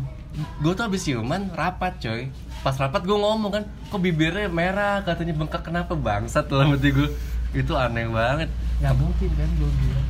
[0.64, 2.22] Gue tuh abis ciuman rapat coy.
[2.64, 5.04] Pas rapat gue ngomong kan kok bibirnya merah?
[5.04, 6.48] Katanya bengkak kenapa bangsat?
[6.48, 7.08] Dalam hati gue
[7.52, 8.48] itu aneh banget
[8.82, 10.08] nggak mungkin kan gue bilang.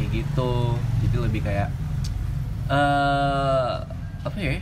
[0.00, 0.52] Kayak gitu.
[1.04, 1.68] Jadi lebih kayak
[2.72, 3.72] eh
[4.24, 4.56] apa ya?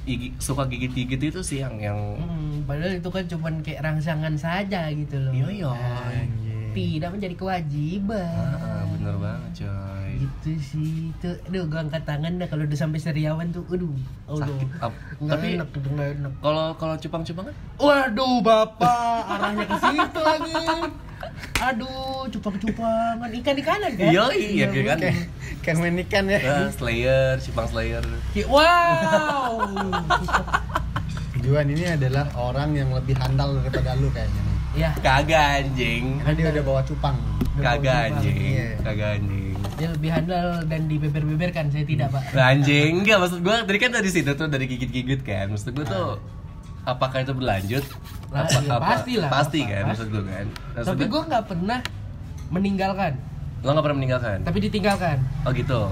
[0.00, 4.90] Gigi, suka gigit-gigit itu sih yang yang Hmm, padahal itu kan cuman kayak rangsangan saja
[4.90, 5.30] gitu loh.
[5.30, 5.70] Iya, iya.
[5.70, 6.24] Nah,
[6.72, 8.56] tidak menjadi kewajiban.
[8.60, 10.10] Ah, bener banget coy.
[10.20, 13.64] Gitu sih itu aduh gue angkat tangan dah kalau udah sampai seriawan tuh.
[13.68, 13.92] Aduh
[14.28, 14.44] aduh.
[14.44, 14.68] Sakit.
[14.82, 16.32] Ap- nggak tapi enak enak.
[16.40, 19.22] kalau kalau cupang-cupang kan waduh bapak.
[19.26, 20.52] Arahnya ke situ lagi.
[21.60, 23.28] Aduh cupang-cupangan.
[23.30, 24.10] Ikan-ikanan kan?
[24.10, 24.98] Iya, iya, kan?
[25.00, 25.16] Kayak
[25.60, 26.38] kayak main ikan ya.
[26.44, 28.04] Ah, Slayer cupang Slayer.
[28.48, 29.60] Wow.
[31.40, 34.80] Juan ini adalah orang yang lebih handal daripada lu kayaknya nih.
[34.80, 37.16] ya kagak anjing Karena dia udah bawa cupang.
[37.58, 38.68] kagak anjing Iya.
[38.80, 43.78] kagak anjing dia lebih handal dan dibeber-beberkan saya tidak pak anjing enggak maksud gue tadi
[43.78, 46.20] kan dari situ tuh dari gigit-gigit kan maksud gue tuh
[46.82, 47.84] apakah itu berlanjut
[48.30, 49.90] apa, iya, apa- pasti lah, pasti apa- kan pasti.
[49.90, 51.80] maksud gue kan Maksud tapi gua- gue nggak pernah
[52.48, 53.12] meninggalkan
[53.60, 55.82] lo nggak pernah meninggalkan tapi ditinggalkan oh gitu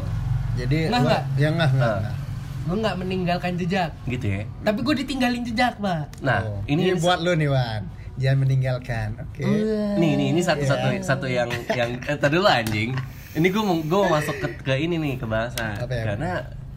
[0.56, 1.22] Jadi Enggak, lu- enggak.
[1.36, 1.86] Ya enggak, enggak.
[1.86, 1.98] Ah.
[1.98, 2.14] enggak.
[2.60, 6.98] gue nggak meninggalkan jejak gitu ya tapi gue ditinggalin jejak pak nah Oh, ini, ini
[6.98, 7.82] buat lu nih, Wan.
[8.18, 9.08] Jangan meninggalkan.
[9.16, 9.42] Oke.
[9.42, 9.94] Wah.
[9.94, 11.00] nih ini ini satu satu Iya.
[11.00, 12.90] satu yang yang eh, tadi dulu anjing
[13.32, 16.04] ini gue mau gue mau masuk ke, ke ini nih ke bahasa Apa ya?
[16.12, 16.30] karena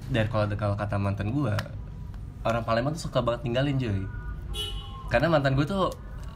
[0.07, 1.55] dari kalau kalau kata mantan gue
[2.41, 4.01] orang Palembang tuh suka banget tinggalin cuy
[5.07, 5.89] karena mantan gue tuh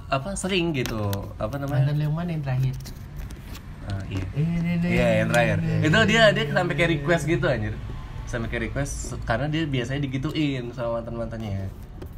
[0.07, 2.75] apa sering gitu apa namanya mantan yang mana yang terakhir
[3.85, 7.77] Ah, iya Eh, Iya yang terakhir Itu dia dia sampai kayak request gitu anjir
[8.25, 11.69] Sampai kayak request Karena dia biasanya digituin sama mantan-mantannya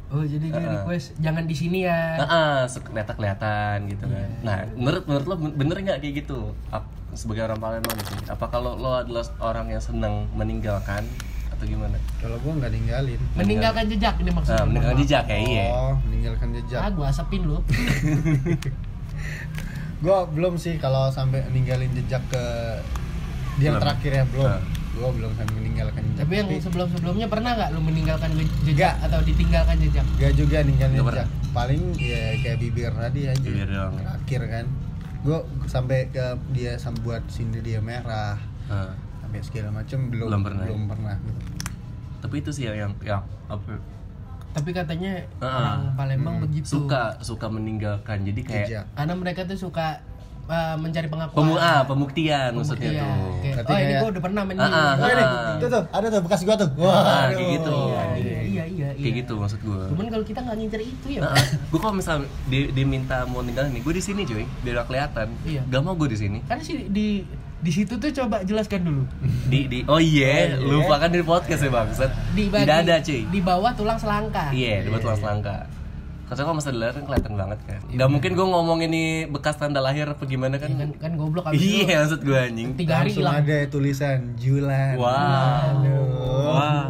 [0.08, 0.70] oh jadi dia ah.
[0.74, 4.24] request jangan di sini ya Heeh, kelihatan kelihatan gitu kan.
[4.24, 6.52] Iya, Nah, menurut menurut lo bener nggak kayak gitu?
[6.68, 8.20] Ap- sebagai orang Palembang sih.
[8.26, 11.04] Apa kalau lo adalah orang yang senang meninggalkan
[11.48, 11.96] atau gimana?
[12.18, 13.20] Kalau gua nggak ninggalin.
[13.34, 15.64] meninggalkan jejak ini maksudnya Nah, meninggalkan Mohon jejak kayak iya.
[15.68, 16.78] Oh, meninggalkan jejak.
[16.78, 17.58] ah gue asapin lu
[19.98, 22.44] Gua belum sih kalau sampai ninggalin jejak ke
[23.58, 23.82] dia yang Belum.
[23.82, 24.46] terakhir ya belum.
[24.46, 24.60] Ah.
[24.90, 26.18] Gua belum sampai meninggalkan jejak.
[26.18, 29.06] tapi yang sebelum sebelumnya pernah nggak lu meninggalkan je- jejak Nggak.
[29.06, 31.28] atau ditinggalkan jejak Gak juga ninggalin jejak.
[31.50, 33.38] Paling ya kayak bibir tadi aja.
[33.40, 33.94] Bibir doang.
[33.94, 34.64] Terakhir kan.
[35.18, 38.38] Gua sampai ke dia sam buat sini dia merah.
[38.66, 40.64] Ah, Sampai segala macam belum Belum pernah.
[40.64, 41.40] belum pernah gitu.
[42.18, 43.78] tapi itu sih yang yang, yang apa ya,
[44.50, 45.54] tapi katanya Ah.
[45.54, 46.44] orang Palembang Hmm.
[46.44, 48.24] begitu suka suka meninggalkan.
[48.24, 48.84] Jadi kayak Jejak.
[48.92, 50.02] karena mereka tuh suka
[50.48, 53.04] uh, mencari pengakuan pemu ah, pembuktian maksudnya Pembuktian.
[53.14, 53.32] tuh.
[53.38, 55.04] Kayak, Berarti oh ini kayak- gue udah pernah main Ah, ah, ini.
[55.06, 55.56] Ini, Ah.
[55.56, 56.68] tuh tuh, ada tuh bekas gua tuh.
[56.74, 57.70] Wah, Ah, kayak gitu.
[57.70, 58.24] iya, anjing.
[58.24, 59.20] iya, iya, iya, Kayak iya.
[59.20, 59.82] gitu maksud gue.
[59.88, 61.44] Cuman kalau kita nggak ngincer itu ya, Nah, Pak.
[61.68, 65.28] gue kalau misal di, diminta mau ninggalin nih, gue di sini cuy, biar kelihatan.
[65.44, 65.62] Iya.
[65.64, 66.38] Gak mau gue di sini.
[66.42, 67.22] Kan sih di
[67.58, 69.02] di situ tuh coba jelaskan dulu.
[69.46, 70.56] Di di oh iya, iya.
[70.60, 72.10] lupa kan di podcast ya bangsat.
[72.30, 73.22] Di Tidak ada cuy.
[73.24, 74.50] Di bawah tulang selangka.
[74.50, 75.56] Iya, di bawah tulang selangka.
[76.28, 77.80] Karena kalau masa dilihat kan kelihatan banget kan.
[77.88, 80.68] Gak mungkin gue ngomong ini bekas tanda lahir apa gimana kan?
[80.68, 82.68] Iya kan, kan goblok abis itu Iya, maksud gue anjing.
[82.76, 83.36] tiga hari Langsung hilang.
[83.42, 84.94] ada tulisan Julan.
[84.94, 85.08] Wow.
[85.08, 86.04] Aduh.
[86.46, 86.84] Wah.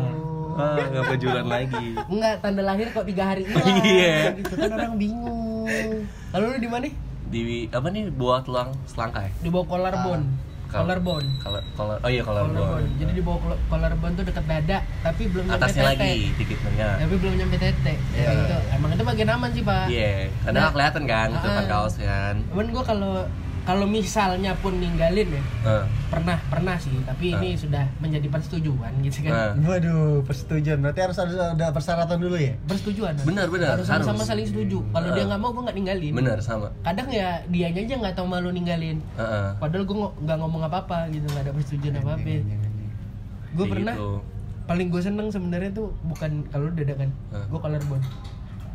[0.52, 1.86] Wah, gak pejulan lagi.
[2.04, 3.78] Enggak, tanda lahir kok tiga hari hilang.
[3.80, 4.16] Iya.
[4.34, 6.02] Gitu kan orang bingung.
[6.28, 6.86] Lalu lu di mana?
[7.24, 9.30] Di apa nih buat tulang selangka ya?
[9.38, 10.20] Di bawah kolarbon.
[10.26, 12.54] Kal- collarbone Collar, collar, oh iya collarbone.
[12.54, 16.20] collarbone jadi di bawah col- collarbone tuh dekat dada tapi belum nyampe Atasnya tete lagi
[16.34, 16.90] dikit ya.
[16.98, 18.30] tapi belum nyampe tete ya, Iya.
[18.38, 20.70] itu emang itu bagian aman sih pak Iya, karena Nah.
[20.70, 21.40] kelihatan kan, Ah.
[21.40, 22.34] depan kaos kan.
[22.46, 23.14] cuman gue kalau
[23.68, 29.20] kalau misalnya pun ninggalin ya Eh, pernah pernah sih tapi ini sudah menjadi persetujuan gitu
[29.22, 29.52] kan eh.
[29.60, 30.80] Waduh, persetujuan.
[30.80, 32.56] Berarti harus ada, ada persyaratan dulu ya?
[32.64, 33.12] persetujuan.
[33.22, 34.28] Benar, benar, harus sama-sama harus.
[34.30, 35.14] saling setuju kalau Ah.
[35.14, 36.72] dia nggak mau gue nggak ninggalin Bener sama.
[36.80, 39.48] kadang ya dianya aja nggak tahu malu ninggalin Heeh.
[39.58, 42.32] padahal gue nggak ngomong apa apa gitu nggak ada persetujuan apa apa
[43.50, 44.10] gue pernah gitu.
[44.64, 47.44] paling gue seneng sebenarnya tuh bukan kalau dada kan Ah.
[47.44, 48.04] gue collarbone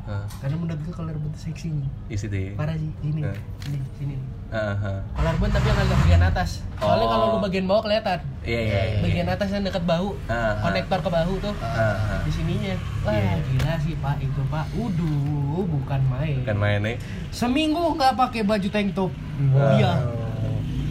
[0.04, 0.26] Heeh.
[0.38, 1.70] karena menurut gue collarbone tuh seksi
[2.12, 2.52] situ ya.
[2.54, 3.22] parah sih ini
[3.66, 4.16] ini sini
[4.54, 5.00] Heeh, heeh.
[5.12, 7.10] collarbone tapi yang agak bagian atas soalnya Oh.
[7.10, 9.00] kalau lu bagian bawah kelihatan Iya, iya, iya.
[9.02, 10.54] bagian atas yang dekat bahu Ah, ah.
[10.62, 12.22] konektor ke bahu tuh Ah, ah.
[12.22, 13.34] di sininya wah Iya.
[13.42, 16.96] gila sih pak itu pak uduh bukan main Bukan main nih.
[17.30, 19.10] seminggu nggak pakai baju tank top
[19.50, 19.74] Wow.
[19.74, 19.92] iya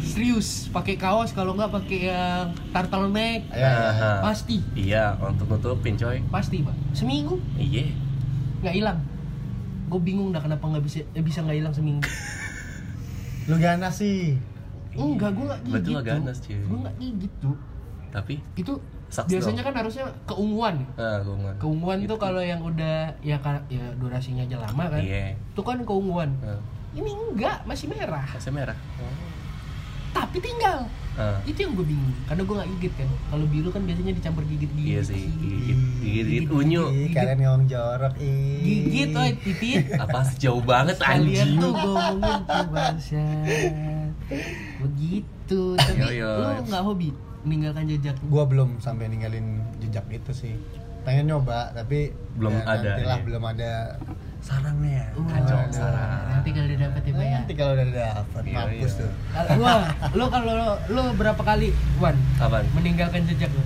[0.02, 2.50] serius pakai kaos kalau nggak pakai yang
[3.48, 3.70] Iya, iya, iya.
[3.70, 4.18] Ah, ah.
[4.24, 6.18] pasti Iya, untuk nutupin coy.
[6.28, 7.94] pasti pak seminggu Iya.
[8.60, 8.98] nggak hilang
[9.86, 12.02] gue bingung dah kenapa nggak bisa eh, bisa nggak hilang seminggu
[13.44, 14.38] Lu ganas sih.
[14.92, 16.56] enggak gue nggak Berarti gigit lo ganas, cuy.
[16.58, 17.56] gue nggak gigit tuh
[18.10, 18.72] Tapi itu
[19.08, 21.56] Sucks biasanya kan harusnya keunguan ah, nggak.
[21.58, 25.32] keunguan tuh kalau yang udah ya ya durasinya aja lama kan Iya.
[25.32, 26.60] itu kan keunguan Ah,
[26.92, 28.76] ini enggak masih merah Masih merah.
[30.12, 31.36] tapi tinggal Ah.
[31.44, 34.70] itu yang gue bingung karena gue nggak gigit kan kalau biru kan biasanya dicampur gigit
[34.70, 36.84] gigit Iya sih, gigit, gigit, gigit unyu.
[37.10, 38.56] Kalian ngomong jorok ih.
[38.58, 41.20] gigit oi titit Apa sih jauh banget kalian
[41.52, 41.60] anjing.
[41.60, 43.24] tuh ngomongin tuh bahasa
[44.78, 46.32] begitu tapi Yo, yo.
[46.32, 47.08] lu nggak hobi
[47.42, 50.54] meninggalkan jejak Gua belum sampai ninggalin jejak itu sih.
[51.02, 53.24] Pengen nyoba tapi Belum ya, ada, nantilah ya.
[53.26, 53.72] belum ada
[54.42, 55.06] sarannya.
[55.14, 55.70] Kacau, Ada.
[55.70, 56.20] saran.
[56.28, 58.98] nanti kalau udah dapet ya Pak, ya Nanti kalau udah dapet Iya, mampus iya.
[58.98, 59.10] tuh.
[59.56, 60.54] Wah lu kalau
[60.90, 62.64] lu berapa kali Wan Kapan?
[62.74, 63.62] meninggalkan jejak lu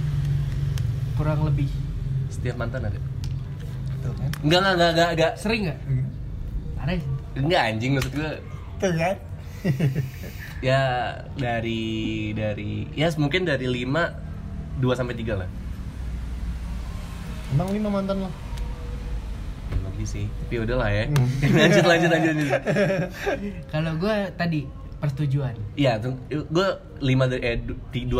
[1.16, 1.72] kurang lebih
[2.28, 3.00] Setiap mantan ada.
[3.98, 4.28] Tuh kan.
[4.44, 5.32] Enggak, enggak, enggak, enggak, enggak.
[5.40, 5.78] sering nggak
[6.76, 8.32] ada sih Enggak anjing maksud gue.
[8.76, 9.16] Tuh kan.
[10.64, 10.80] Ya
[11.36, 15.48] dari dari ya mungkin dari 5 2 sampai 3 lah.
[17.52, 18.30] Emang lima mantan lo?
[19.96, 20.26] Lebih sih.
[20.28, 21.04] Tapi udahlah ya.
[21.58, 22.32] lanjut lanjut lanjut.
[22.34, 22.52] lanjut.
[23.72, 24.60] kalau gue tadi
[24.96, 27.72] persetujuan Iya, tuh gue 5 dari eh 2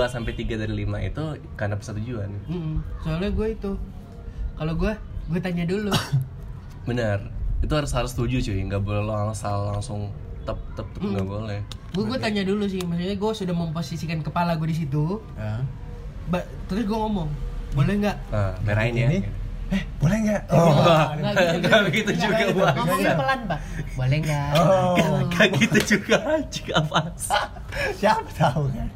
[0.06, 1.22] sampai 3 dari 5 itu
[1.54, 2.28] karena persetujuan.
[2.46, 2.80] Mm-mm.
[3.00, 3.72] soalnya gue itu
[4.54, 4.92] kalau gue
[5.26, 5.92] gue tanya dulu
[6.88, 7.18] Benar.
[7.58, 10.12] Itu harus harus setuju cuy, nggak boleh lo asal langsung
[10.42, 11.58] tep tep tep nggak boleh.
[11.90, 15.64] gue gue tanya dulu sih maksudnya gue sudah memposisikan kepala gue di situ Ya.
[16.26, 17.26] ba- terus gue ngomong
[17.72, 19.08] boleh nggak Nah, merahin ya.
[19.10, 19.18] Ini?
[19.66, 20.42] Eh, boleh nggak?
[20.48, 20.70] Oh,
[21.12, 22.54] Nggak nggak begitu Nggak juga, gitu.
[22.56, 22.74] Bang.
[22.76, 23.58] ngomongnya pelan pak
[23.92, 24.94] boleh nggak Oh.
[25.28, 26.66] Kayak gitu juga anjing
[27.16, 27.42] sih?
[27.96, 28.88] Siapa tahu kan?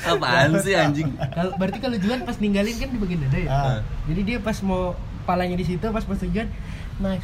[0.00, 1.08] Apaan sih anjing?
[1.28, 3.78] kalau berarti kalau Juan pas ninggalin kan di bagian dada ya Ah.
[4.04, 4.92] jadi dia pas mau
[5.28, 6.48] palanya di situ pas persetujuan
[6.98, 7.14] nah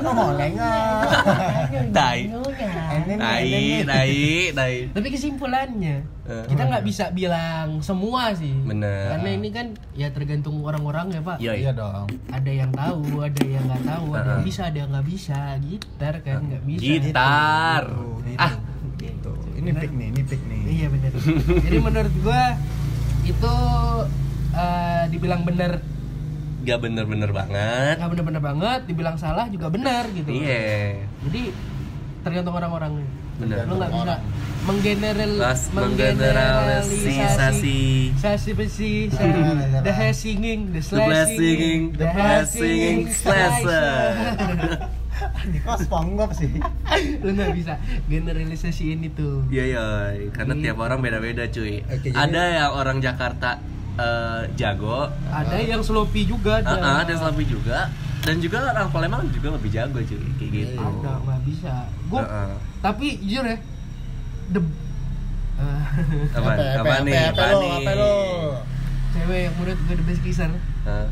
[0.00, 1.00] Oh, boleh nggak?
[1.90, 2.20] Tai.
[2.24, 3.78] Ini nih, Tai, nih.
[3.84, 4.12] tai,
[4.50, 4.74] tai.
[4.88, 6.44] tapi kesimpulannya Eh.
[6.46, 9.08] kita nggak bisa bilang semua sih Bener.
[9.10, 12.08] karena ini kan ya tergantung orang-orang ya pak Iya, Iya dong.
[12.28, 14.46] ada yang tahu ada yang nggak tahu ada yang Ah.
[14.46, 17.82] bisa ada yang nggak bisa gitar kan nggak bisa Gitar.
[18.22, 18.36] Gitu.
[18.38, 18.52] Ah,
[19.18, 20.60] Tuh, ini pick nih, ini pick nih.
[20.66, 21.12] iya bener
[21.64, 22.56] jadi menurut gua
[23.22, 23.54] itu
[24.50, 25.80] eh, dibilang bener
[26.68, 27.94] gak bener-bener banget.
[27.96, 31.00] nggak bener-bener banget dibilang salah juga bener gitu Iya.
[31.24, 31.42] jadi
[32.20, 32.92] tergantung orang-orang
[33.38, 33.64] Bener.
[33.64, 34.16] lu nggak bisa
[34.66, 35.32] menggeneral
[35.72, 39.08] menggeneralisasi sasi besi
[39.80, 44.12] the hair singing the The blast singing, slashing the blast singing, slasher.
[45.40, 46.50] Ini kok SpongeBob sih?
[47.22, 47.74] lu nggak bisa
[48.06, 49.84] generalisasiin itu Iya iya,
[50.30, 51.82] karena tiap orang beda-beda cuy.
[52.12, 53.62] Ada yang orang Jakarta
[53.98, 57.90] eh, jago, ada yang sloppy juga ada ah, ada yang lebih juga,
[58.22, 60.78] dan juga orang Palembang juga lebih jago cuy, kayak gitu.
[60.78, 61.74] ada nggak bisa
[62.06, 62.56] gua Ah, ah.
[62.80, 63.58] tapi jujur ya
[64.54, 64.60] the
[65.58, 65.82] Eh?
[66.38, 66.70] Apa, nih?
[66.78, 67.72] apa, nih?
[67.82, 68.14] apa lo?
[69.10, 70.46] cewek yang menurut gue the best kisser
[70.86, 71.06] Hah?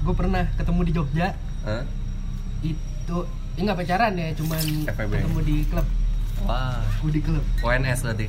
[0.00, 1.28] gue pernah ketemu di Jogja
[1.68, 1.84] Hah?
[2.64, 3.16] itu
[3.54, 5.84] ya nggak pacaran ya cuman ketemu di klub
[6.48, 8.26] Wah, gue di klub ONS berarti.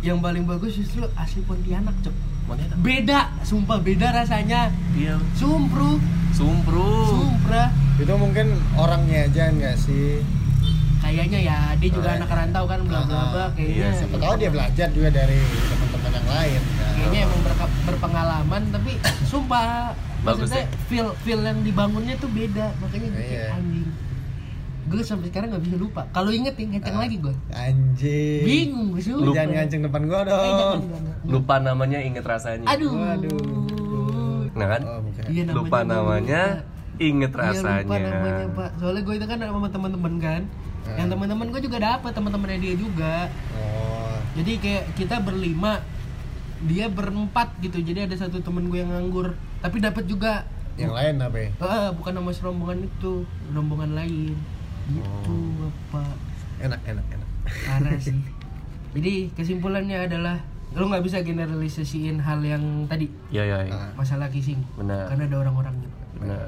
[0.00, 2.16] Yang paling bagus justru asli Pontianak cok
[2.76, 5.20] beda sumpah beda rasanya Iya.
[5.32, 6.88] sumpru Sumpru.
[7.06, 10.24] sumpra Itu mungkin orangnya aja enggak sih?
[11.00, 12.38] kayaknya ya dia juga Oh, anak iya.
[12.38, 16.28] rantau kan bla bla bla kayaknya iya, Siapa tahu dia belajar juga dari teman-teman yang
[16.28, 16.60] lain.
[16.60, 16.92] kan?
[16.92, 18.92] kayaknya emang berka- berpengalaman tapi
[19.24, 20.68] sumpah Bagus maksudnya ya?
[20.86, 23.44] feel feel yang dibangunnya tuh beda makanya kayak Iya.
[23.54, 23.88] anjing
[24.90, 28.42] gue sampai sekarang nggak bisa lupa kalau inget nih ngeceng lagi gue Anjing.
[28.42, 30.82] bingung gue sumpah Jangan nganceng depan gua Eh, jangan, dong.
[30.84, 31.14] jangan.
[31.24, 32.66] Lupa namanya inget rasanya.
[32.66, 34.50] aduh Waduh.
[34.50, 34.80] Nah kan?
[34.82, 34.98] Oh.
[35.24, 36.42] Iya, namanya lupa namanya,
[36.98, 38.10] inget Iya, lupa rasanya.
[38.10, 40.42] namanya pak soalnya gue itu kan sama teman-teman kan
[40.80, 40.96] Hmm.
[40.96, 44.16] yang teman-teman gue juga dapat teman-temannya dia juga Oh.
[44.34, 45.84] jadi kayak kita berlima
[46.62, 51.14] dia berempat gitu jadi ada satu temen gue yang nganggur tapi dapat juga Yang lain
[51.20, 51.48] apa ya?
[51.58, 53.12] Ah, bukan nama rombongan itu
[53.50, 54.32] rombongan lain
[54.92, 55.66] gitu Oh.
[55.66, 56.02] apa
[56.60, 57.28] Enak, enak, enak.
[57.64, 58.20] parah sih
[58.90, 60.36] jadi kesimpulannya adalah
[60.70, 63.58] lo nggak bisa generalisasiin hal yang tadi Iya iya.
[63.64, 63.72] iya.
[63.72, 63.90] Ah.
[63.94, 65.06] masalah kissing Benar.
[65.06, 66.38] karena ada orang-orangnya Benar.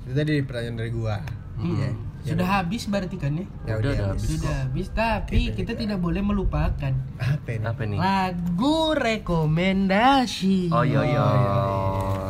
[0.00, 1.16] Itu tadi pertanyaan dari gua.
[1.56, 1.88] Iya.
[1.88, 1.96] Hmm.
[2.24, 4.22] sudah habis berarti kan ya Ya Udah, udah, habis.
[4.22, 4.28] habis.
[4.34, 7.64] sudah habis tapi kita tidak boleh melupakan Apa ini?
[7.64, 7.96] Apa nih?
[7.96, 11.24] lagu rekomendasi Oh iya iya.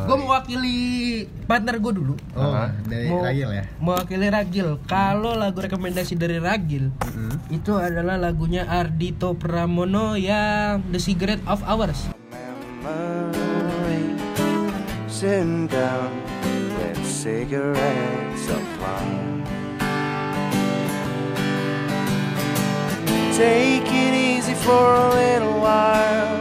[0.04, 0.76] Gue mewakili
[1.44, 2.14] partner gue dulu.
[2.34, 2.52] Oh,
[2.84, 3.64] dari Mau- Ragil ya?
[3.78, 4.68] mewakili Ragil.
[4.84, 7.36] Kalau lagu rekomendasi dari Ragil Mm-mm.
[7.48, 12.12] itu adalah lagunya Ardito Pramono yang The Cigarette of Ours.
[12.84, 14.12] Memory
[15.06, 16.12] Sitting down
[16.76, 19.40] with cigarettes of mine
[23.32, 26.38] Take it easy for a little while.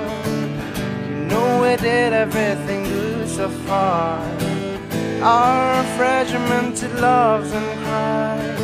[1.10, 4.22] You know we did everything good so far.
[5.20, 8.60] Our fragmented loves and cries.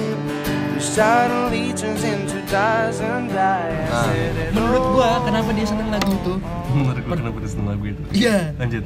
[0.76, 4.08] Which suddenly turns into dies and dies Ah.
[4.52, 6.34] menurut gua kenapa dia seneng lagu itu?
[6.70, 8.02] Menurut gue kenapa dia seneng lagu itu?
[8.14, 8.54] iya.
[8.56, 8.86] Lanjut.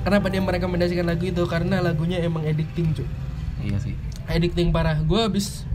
[0.00, 1.42] kenapa dia merekomendasikan lagu itu?
[1.44, 3.08] Karena lagunya emang addicting cuy
[3.60, 3.94] Iya sih.
[4.24, 5.02] addicting parah.
[5.02, 5.66] Gue habis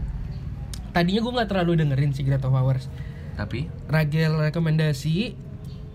[0.90, 2.88] tadinya gue nggak terlalu dengerin Cigarette of Ours
[3.34, 3.68] Tapi?
[3.86, 5.36] Ragil rekomendasi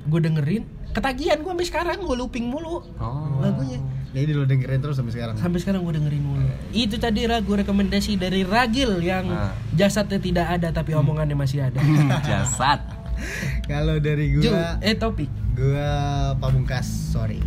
[0.05, 0.63] gue dengerin
[0.97, 3.37] ketagihan gue sampai sekarang gue looping mulu oh.
[3.37, 3.77] lagunya
[4.09, 5.35] Jadi lo dengerin terus sampai sekarang.
[5.35, 9.53] sampai sekarang gue dengerin mulu itu tadi lagu rekomendasi dari Ragil yang Nah.
[9.71, 11.77] jasadnya tidak ada tapi omongannya masih ada
[12.27, 12.81] Jasad.
[13.63, 15.89] Kalau dari Ju, gua, eh topik gua
[16.35, 17.41] pamungkas, sorry.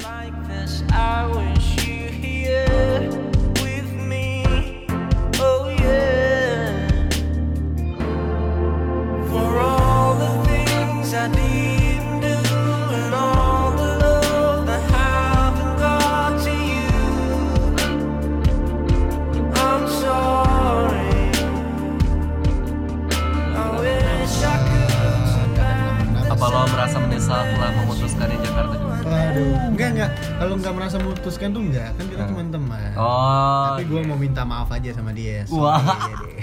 [0.00, 3.10] Like this, I wish you here
[3.58, 4.46] with me.
[5.36, 6.86] Oh yeah.
[9.26, 11.85] For all the things I didn't
[27.26, 28.94] telah memutuskan di Jakarta juga?
[29.06, 30.10] Waduh, enggak enggak.
[30.38, 32.90] Kalau nggak merasa memutuskan tuh enggak, kan kita cuma teman.
[32.94, 33.64] Oh.
[33.74, 35.42] Tapi gua mau minta maaf aja sama dia.
[35.50, 35.82] Wah.
[36.22, 36.42] Deh.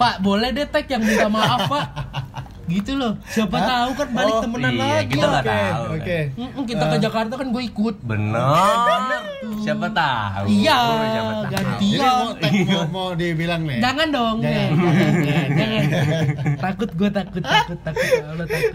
[0.00, 1.86] Pak boleh deh tag yang minta maaf pak
[2.66, 5.84] gitu loh siapa tahu kan balik Oh, temenan iya, lagi kita nggak Oke, tahu.
[5.94, 6.18] Oke.
[6.34, 9.20] Mm-mm, kita ke Jakarta kan gue ikut Benar.
[9.56, 10.44] Siapa tahu.
[10.46, 11.30] iya Siapa tahu.
[11.44, 13.78] Jadi gantian mau, tag- mau, mau dibilang nih.
[13.80, 14.70] jangan dong Jangan.
[14.74, 15.12] jangan
[15.50, 16.24] jangan, jangan.
[16.58, 18.72] takut gue takut takut takut ya Allah takut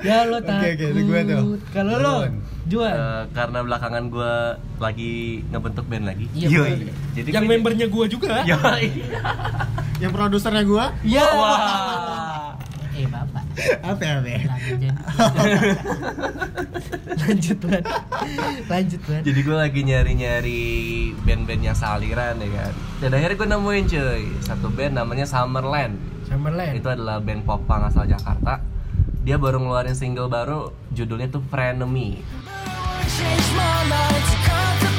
[0.00, 1.42] ya Allah Oke, takut oke, itu gue tuh.
[1.70, 2.14] kalau lo
[2.64, 2.90] Juan.
[2.90, 4.32] Eh, karena belakangan gue
[4.78, 5.12] lagi
[5.46, 6.24] ngebentuk band lagi.
[6.32, 6.72] Iya, Yoi.
[7.12, 8.86] Jadi yang gua- membernya gue juga Yoi.
[9.96, 11.24] Yang produsernya gua, Iya.
[11.30, 12.53] Wah.
[12.94, 13.44] Eh bapak.
[13.82, 14.34] apa ya, Be?
[14.46, 14.94] Lanjut.
[17.18, 17.82] Lanjut Tuan.
[18.70, 19.22] Lanjut Tuan.
[19.26, 20.62] Jadi gue lagi nyari-nyari
[21.26, 22.72] band-band yang sealiran ya kan.
[23.02, 25.98] Dan akhirnya gue nemuin cuy satu band namanya Summerland.
[26.30, 26.78] Summerland.
[26.78, 28.62] Itu adalah band pop punk asal Jakarta.
[29.26, 32.22] Dia baru ngeluarin single baru, judulnya tuh Frenemy.
[33.10, 34.24] Change my mind
[34.82, 34.93] to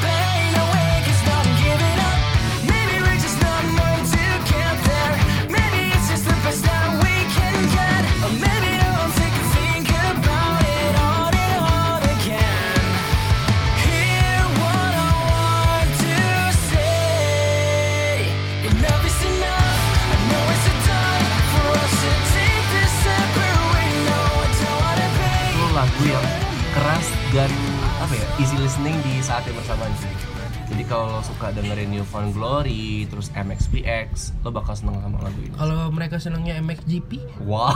[31.75, 35.51] dengerin Newfound Glory, terus MXPX, lo bakal seneng sama lagu ini.
[35.59, 37.75] Kalau mereka senangnya MXGP, Wah.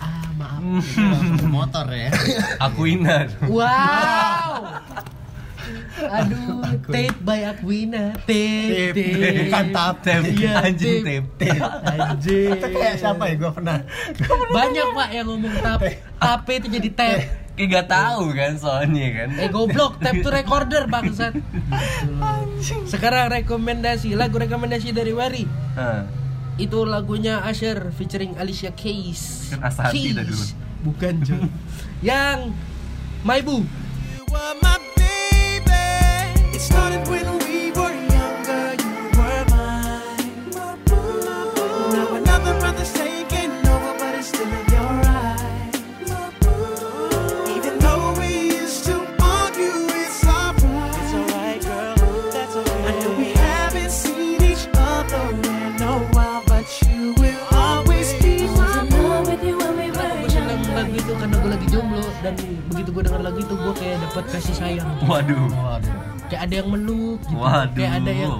[0.00, 0.88] ah maaf.
[1.44, 2.08] Motor ya.
[2.64, 3.28] Akuinan.
[3.44, 4.72] Wow.
[6.00, 8.16] Aduh, tape by Aquina.
[8.24, 9.04] Tape, Tape,
[9.44, 10.00] bukan tap.
[10.00, 11.28] Tape, Iya, anjing tape.
[11.36, 11.60] tape.
[11.92, 12.56] Anjing.
[12.56, 13.34] Itu kayak siapa ya?
[13.36, 13.78] Gua pernah.
[14.48, 16.00] Banyak pak yang ngomong tape.
[16.16, 17.43] Tape itu jadi tape.
[17.54, 19.28] Kayak gak tahu kan soalnya kan.
[19.38, 21.38] Eh goblok, tape tuh recorder bangsat.
[22.90, 25.46] Sekarang rekomendasi, lagu rekomendasi dari Wari.
[26.58, 29.54] Itu lagunya Asher featuring Alicia Keys.
[29.54, 30.46] Kan dah dulu.
[30.84, 31.46] Bukan, John.
[32.04, 32.52] Yang
[33.22, 33.62] My Boo.
[34.12, 35.86] You were my baby.
[36.52, 37.43] It started when
[63.72, 65.48] dapat kasih sayang Waduh.
[65.48, 65.94] Waduh.
[66.26, 67.72] kayak ada yang meluk gitu Waduh.
[67.72, 68.36] kayak ada yang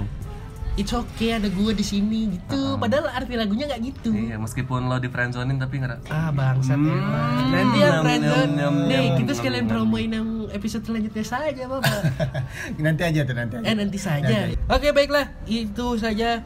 [0.75, 4.99] it's okay ada gue di sini gitu padahal arti lagunya nggak gitu Iya, meskipun lo
[4.99, 6.91] di friendzonin tapi nggak ah bangsat Hmm.
[6.91, 11.63] emang nanti ya friendzone nyam, nyam, nih kita nyam, sekalian promoin yang episode selanjutnya saja
[11.65, 12.01] bapak
[12.85, 13.65] nanti aja tuh nanti aja.
[13.65, 14.55] eh nanti saja Nanti.
[14.67, 16.43] oke baiklah itu saja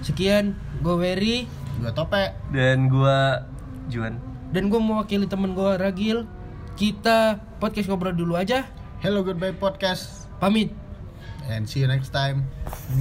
[0.00, 1.38] sekian gue Wery
[1.78, 2.34] Gua tope.
[2.50, 3.46] Dan gua
[3.86, 4.18] Juan.
[4.50, 6.26] dan gue mewakili temen gue Ragil
[6.78, 8.62] kita podcast ngobrol dulu aja.
[9.02, 10.30] Hello goodbye podcast.
[10.38, 10.70] Pamit.
[11.50, 12.46] And see you next time.